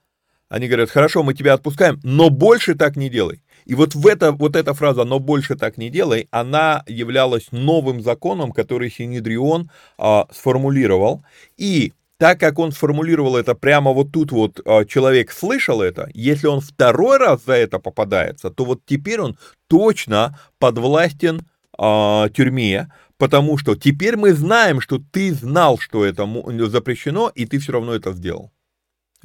[0.50, 3.42] Они говорят, хорошо, мы тебя отпускаем, но больше так не делай.
[3.68, 8.02] И вот, в это, вот эта фраза «но больше так не делай», она являлась новым
[8.02, 11.26] законом, который Синедрион а, сформулировал.
[11.58, 16.48] И так как он сформулировал это прямо вот тут вот, а, человек слышал это, если
[16.48, 19.38] он второй раз за это попадается, то вот теперь он
[19.68, 21.42] точно подвластен
[21.78, 26.26] а, тюрьме, потому что теперь мы знаем, что ты знал, что это
[26.68, 28.50] запрещено, и ты все равно это сделал.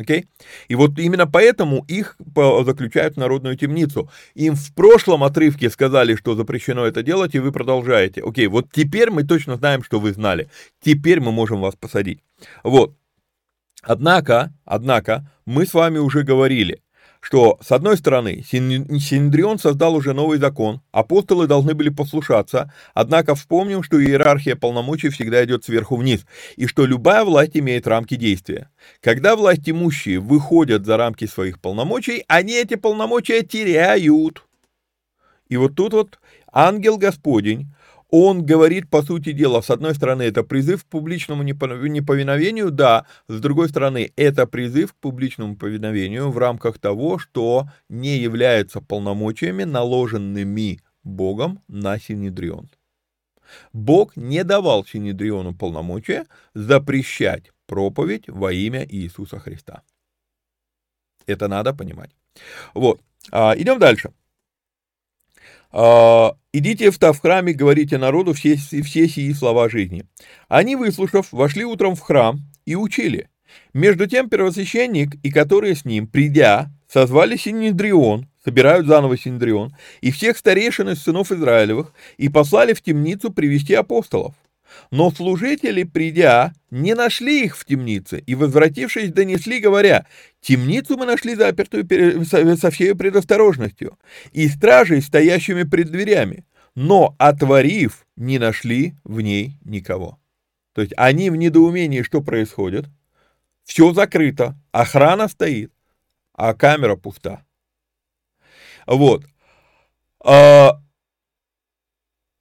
[0.01, 0.26] Okay?
[0.68, 2.16] И вот именно поэтому их
[2.64, 4.11] заключают в народную темницу.
[4.34, 8.22] Им в прошлом отрывке сказали, что запрещено это делать, и вы продолжаете.
[8.22, 10.49] Окей, okay, вот теперь мы точно знаем, что вы знали.
[10.80, 12.20] Теперь мы можем вас посадить.
[12.64, 12.97] Вот.
[13.82, 16.82] Однако, однако, мы с вами уже говорили,
[17.23, 23.85] что, с одной стороны, Синдрион создал уже новый закон, апостолы должны были послушаться, однако вспомним,
[23.85, 28.70] что иерархия полномочий всегда идет сверху вниз, и что любая власть имеет рамки действия.
[29.01, 34.45] Когда власть имущие выходят за рамки своих полномочий, они эти полномочия теряют.
[35.49, 36.18] И вот тут вот
[36.53, 37.73] ангел Господень
[38.13, 43.41] он говорит, по сути дела, с одной стороны, это призыв к публичному неповиновению, да, с
[43.41, 50.83] другой стороны, это призыв к публичному повиновению в рамках того, что не является полномочиями, наложенными
[51.03, 52.71] Богом на Синедрион.
[53.73, 59.83] Бог не давал Синедриону полномочия запрещать проповедь во имя Иисуса Христа.
[61.27, 62.11] Это надо понимать.
[62.75, 63.01] Вот.
[63.31, 64.13] А, идем дальше.
[65.73, 70.05] А, «Идите, в храме, говорите народу все, все сии слова жизни».
[70.49, 73.29] Они, выслушав, вошли утром в храм и учили.
[73.73, 80.37] Между тем первосвященник и которые с ним, придя, созвали Синедрион, собирают заново Синедрион, и всех
[80.37, 84.35] старейшин из сынов Израилевых, и послали в темницу привести апостолов.
[84.91, 90.07] Но служители, придя, не нашли их в темнице, и, возвратившись, донесли, говоря,
[90.43, 91.86] «Темницу мы нашли запертую
[92.26, 93.99] со всей предосторожностью,
[94.32, 100.18] и стражей, стоящими пред дверями, но, отворив, не нашли в ней никого».
[100.74, 102.86] То есть они в недоумении, что происходит.
[103.64, 105.72] Все закрыто, охрана стоит,
[106.34, 107.45] а камера пуста.
[108.86, 109.24] Вот.
[110.24, 110.80] А,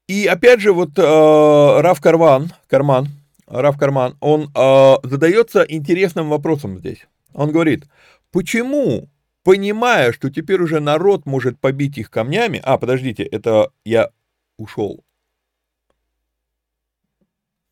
[0.08, 3.08] и опять же, вот э, Раф Карван, Карман,
[3.48, 7.08] Раф Карман, он э, задается интересным вопросом здесь.
[7.34, 7.88] Он говорит,
[8.32, 9.10] почему,
[9.44, 14.12] понимая, что теперь уже народ может побить их камнями, а, подождите, это я
[14.58, 15.04] ушел.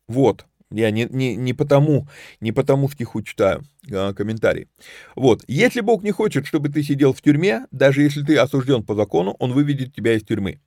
[0.08, 2.08] Вот, я не, не, не, потому,
[2.40, 4.68] не потому стиху читаю а, комментарий.
[5.16, 5.44] Вот.
[5.48, 9.36] Если Бог не хочет, чтобы ты сидел в тюрьме, даже если ты осужден по закону,
[9.38, 10.60] Он выведет тебя из тюрьмы.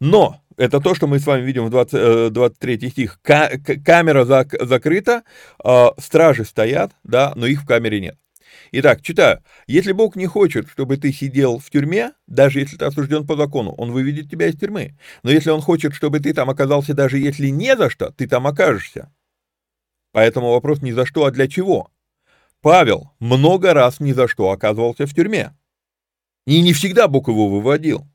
[0.00, 3.20] Но это то, что мы с вами видим в 20, 23 э, стих.
[3.22, 5.22] камера зак, закрыта,
[5.64, 8.18] э, стражи стоят, да, но их в камере нет.
[8.72, 9.42] Итак, читаю.
[9.66, 13.72] Если Бог не хочет, чтобы ты сидел в тюрьме, даже если ты осужден по закону,
[13.72, 14.96] Он выведет тебя из тюрьмы.
[15.22, 18.46] Но если Он хочет, чтобы ты там оказался, даже если не за что, ты там
[18.46, 19.12] окажешься.
[20.12, 21.90] Поэтому вопрос не за что, а для чего.
[22.60, 25.54] Павел много раз ни за что оказывался в тюрьме.
[26.46, 28.06] И не всегда Бог его выводил.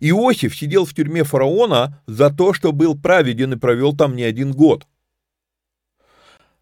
[0.00, 4.52] Иосиф сидел в тюрьме фараона за то, что был праведен и провел там не один
[4.52, 4.86] год.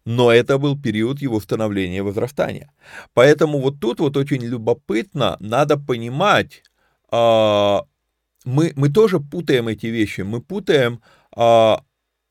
[0.05, 2.71] Но это был период его становления и возрастания.
[3.13, 6.63] Поэтому вот тут вот очень любопытно, надо понимать,
[7.11, 7.77] э,
[8.45, 11.01] мы, мы тоже путаем эти вещи, мы путаем
[11.35, 11.75] э,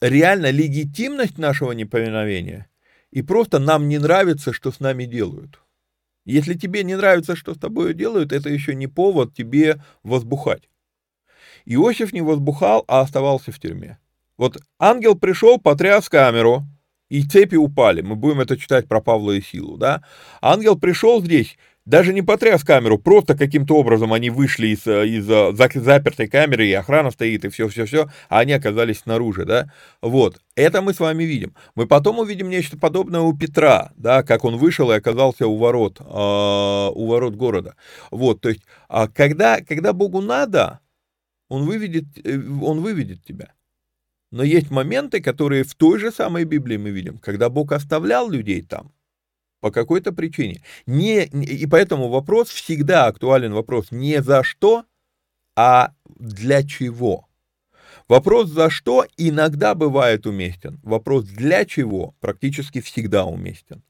[0.01, 2.69] реально легитимность нашего неповиновения
[3.11, 5.61] и просто нам не нравится, что с нами делают.
[6.25, 10.69] Если тебе не нравится, что с тобой делают, это еще не повод тебе возбухать.
[11.67, 13.99] Иосиф не возбухал, а оставался в тюрьме.
[14.39, 16.65] Вот ангел пришел, потряс камеру,
[17.09, 18.03] и цепи упали.
[18.03, 20.03] Мы будем это читать про Павла и Силу, да?
[20.41, 26.27] Ангел пришел здесь, даже не потряс камеру, просто каким-то образом они вышли из, из запертой
[26.27, 29.73] камеры, и охрана стоит, и все-все-все, а они оказались снаружи, да?
[30.03, 31.55] Вот, это мы с вами видим.
[31.77, 36.01] Мы потом увидим нечто подобное у Петра, да, как он вышел и оказался у ворот,
[36.01, 37.77] э, у ворот города.
[38.11, 40.81] Вот, то есть, а когда, когда Богу надо,
[41.49, 43.53] он выведет, э, он выведет тебя.
[44.31, 48.63] Но есть моменты, которые в той же самой Библии мы видим, когда Бог оставлял людей
[48.63, 48.93] там.
[49.61, 50.63] по какой-то причине.
[50.87, 54.85] Не, и поэтому вопрос всегда актуален, вопрос не за что,
[55.57, 57.27] а для чего.
[58.07, 60.79] Вопрос «за что» иногда бывает уместен.
[60.85, 63.83] Вопрос «для чего» практически всегда уместен.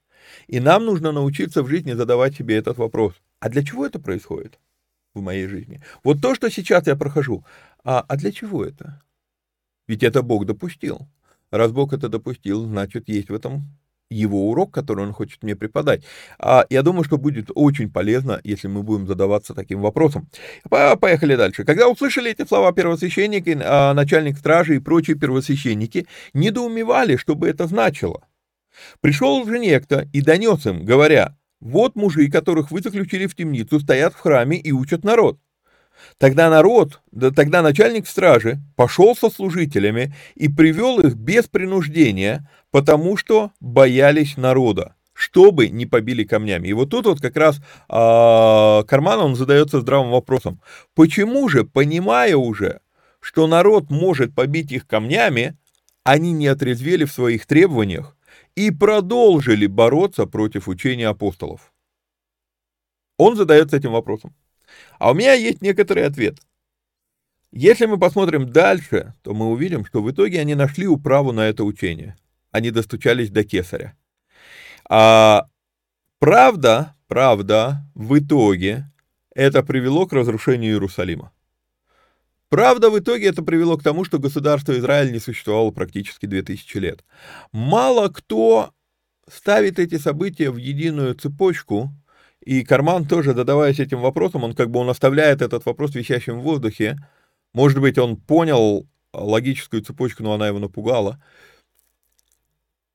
[0.47, 3.15] И нам нужно научиться в жизни задавать себе этот вопрос.
[3.41, 4.59] А для чего это происходит
[5.17, 5.83] в моей жизни?
[6.05, 7.45] Вот то, что сейчас я прохожу,
[7.85, 9.03] а, а для чего это?
[9.89, 11.09] Ведь это Бог допустил.
[11.51, 13.65] Раз Бог это допустил, значит, есть в этом
[14.11, 16.05] его урок, который он хочет мне преподать.
[16.39, 20.29] А я думаю, что будет очень полезно, если мы будем задаваться таким вопросом.
[20.69, 21.65] Поехали дальше.
[21.65, 27.67] Когда услышали эти слова первосвященники, а, начальник стражи и прочие первосвященники, недоумевали, что бы это
[27.67, 28.27] значило.
[29.01, 34.15] Пришел же некто и донес им, говоря, вот мужи, которых вы заключили в темницу, стоят
[34.15, 35.39] в храме и учат народ.
[36.19, 43.17] Тогда народ, да, тогда начальник стражи пошел со служителями и привел их без принуждения, потому
[43.17, 46.69] что боялись народа, чтобы не побили камнями.
[46.69, 50.61] И вот тут вот как раз а, Карман, он задается здравым вопросом.
[50.95, 52.81] Почему же, понимая уже,
[53.21, 55.57] что народ может побить их камнями,
[56.05, 58.16] они не отрезвели в своих требованиях
[58.57, 61.73] и продолжили бороться против учения апостолов?
[63.19, 64.35] Он задается этим вопросом.
[64.99, 66.39] А у меня есть некоторый ответ.
[67.53, 71.65] Если мы посмотрим дальше, то мы увидим, что в итоге они нашли управу на это
[71.65, 72.17] учение.
[72.51, 73.97] Они достучались до кесаря.
[74.89, 75.47] А
[76.19, 78.91] правда, правда, в итоге
[79.35, 81.33] это привело к разрушению Иерусалима.
[82.57, 87.05] Правда, в итоге это привело к тому, что государство Израиль не существовало практически 2000 лет.
[87.53, 88.71] Мало кто
[89.31, 91.91] ставит эти события в единую цепочку
[92.41, 96.45] и Карман тоже, задаваясь этим вопросом, он как бы он оставляет этот вопрос висящим в
[96.45, 96.97] воздухе.
[97.53, 101.23] Может быть, он понял логическую цепочку, но она его напугала.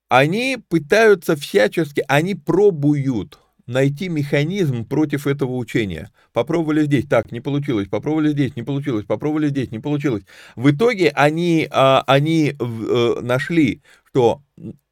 [0.09, 3.37] Они пытаются всячески, они пробуют
[3.67, 6.11] найти механизм против этого учения.
[6.33, 10.23] Попробовали здесь, так, не получилось, попробовали здесь, не получилось, попробовали здесь, не получилось.
[10.55, 14.41] В итоге они, а, они э, нашли, что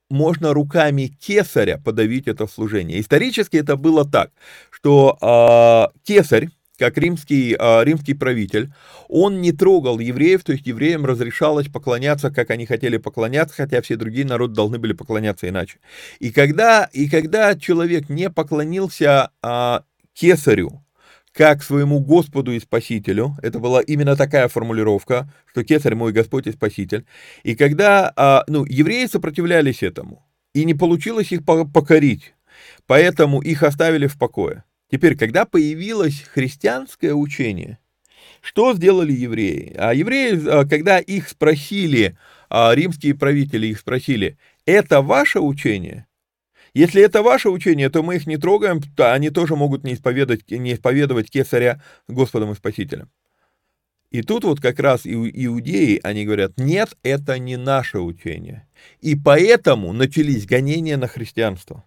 [0.09, 2.99] можно руками кесаря подавить это служение.
[2.99, 4.31] Исторически это было так,
[4.71, 6.49] что э, кесарь,
[6.79, 8.73] как римский, э, римский правитель,
[9.07, 13.97] он не трогал евреев, то есть евреям разрешалось поклоняться, как они хотели поклоняться, хотя все
[13.97, 15.79] другие народы должны были поклоняться иначе.
[16.19, 19.79] И когда, и когда человек не поклонился э,
[20.13, 20.83] кесарю,
[21.31, 23.37] как своему Господу и Спасителю.
[23.41, 27.05] Это была именно такая формулировка, что Кесарь мой Господь и Спаситель.
[27.43, 32.33] И когда а, ну, евреи сопротивлялись этому, и не получилось их покорить,
[32.87, 34.63] поэтому их оставили в покое.
[34.91, 37.77] Теперь, когда появилось христианское учение,
[38.41, 39.75] что сделали евреи?
[39.77, 42.17] А евреи, а, когда их спросили,
[42.49, 46.07] а, римские правители их спросили, это ваше учение?
[46.73, 50.49] Если это ваше учение, то мы их не трогаем, то они тоже могут не исповедовать,
[50.49, 53.09] не исповедовать кесаря Господом и Спасителем.
[54.11, 58.67] И тут вот как раз иудеи, они говорят, нет, это не наше учение.
[59.01, 61.83] И поэтому начались гонения на христианство.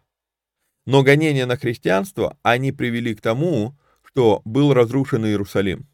[0.86, 5.86] Но гонения на христианство, они привели к тому, что был разрушен Иерусалим.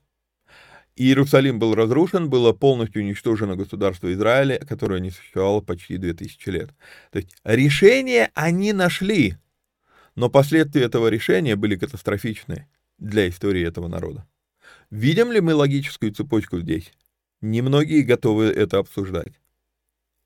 [0.97, 6.71] Иерусалим был разрушен, было полностью уничтожено государство Израиля, которое не существовало почти 2000 лет.
[7.13, 9.37] То есть решение они нашли,
[10.17, 12.67] но последствия этого решения были катастрофичны
[12.99, 14.27] для истории этого народа.
[14.91, 16.93] Видим ли мы логическую цепочку здесь?
[17.41, 19.35] Немногие готовы это обсуждать.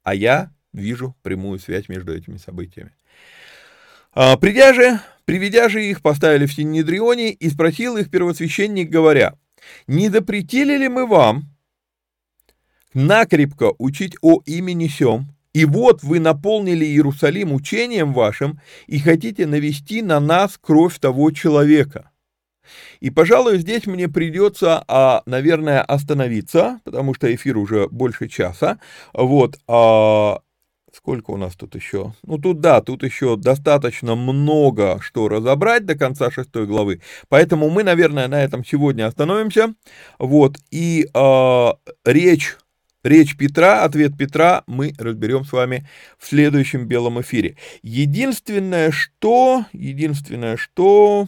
[0.03, 2.95] А я вижу прямую связь между этими событиями.
[4.15, 9.35] А, придя же, приведя же их, поставили в Синедрионе и спросил их первосвященник, говоря,
[9.87, 11.45] не запретили ли мы вам
[12.93, 20.03] накрепко учить о имени сем, и вот вы наполнили Иерусалим учением вашим и хотите навести
[20.03, 22.11] на нас кровь того человека.
[23.01, 28.79] И, пожалуй, здесь мне придется, а, наверное, остановиться, потому что эфир уже больше часа.
[29.13, 30.41] Вот, а,
[30.95, 32.15] Сколько у нас тут еще?
[32.23, 37.01] Ну, тут да, тут еще достаточно много что разобрать до конца шестой главы.
[37.29, 39.75] Поэтому мы, наверное, на этом сегодня остановимся.
[40.19, 41.69] Вот, и э,
[42.05, 42.57] речь,
[43.03, 45.89] речь Петра, ответ Петра мы разберем с вами
[46.19, 47.57] в следующем белом эфире.
[47.83, 51.27] Единственное, что, единственное, что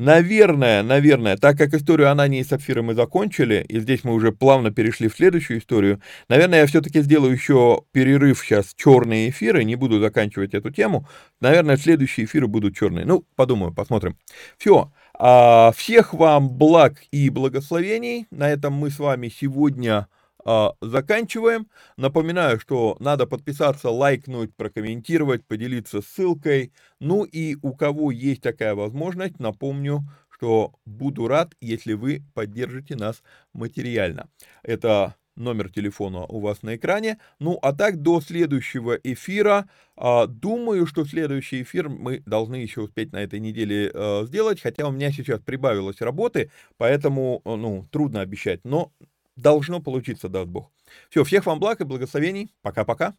[0.00, 4.70] Наверное, наверное, так как историю Анании и Сапфира мы закончили, и здесь мы уже плавно
[4.70, 10.00] перешли в следующую историю, наверное, я все-таки сделаю еще перерыв сейчас черные эфиры, не буду
[10.00, 11.06] заканчивать эту тему.
[11.42, 13.04] Наверное, следующие эфиры будут черные.
[13.04, 14.16] Ну, подумаю, посмотрим.
[14.56, 14.90] Все.
[15.18, 18.26] А, всех вам благ и благословений.
[18.30, 20.06] На этом мы с вами сегодня
[20.80, 21.68] заканчиваем.
[21.96, 26.72] Напоминаю, что надо подписаться, лайкнуть, прокомментировать, поделиться ссылкой.
[27.00, 33.22] Ну и у кого есть такая возможность, напомню, что буду рад, если вы поддержите нас
[33.52, 34.28] материально.
[34.62, 37.18] Это номер телефона у вас на экране.
[37.38, 43.12] Ну, а так, до следующего эфира, а, думаю, что следующий эфир мы должны еще успеть
[43.12, 48.60] на этой неделе а, сделать, хотя у меня сейчас прибавилось работы, поэтому, ну, трудно обещать,
[48.64, 48.92] но
[49.40, 50.72] должно получиться, даст Бог.
[51.10, 52.52] Все, всех вам благ и благословений.
[52.62, 53.16] Пока-пока.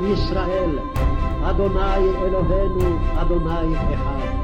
[0.00, 0.78] שמע ישראל,
[1.42, 4.39] אדוני אלוהינו, אדוני אחד.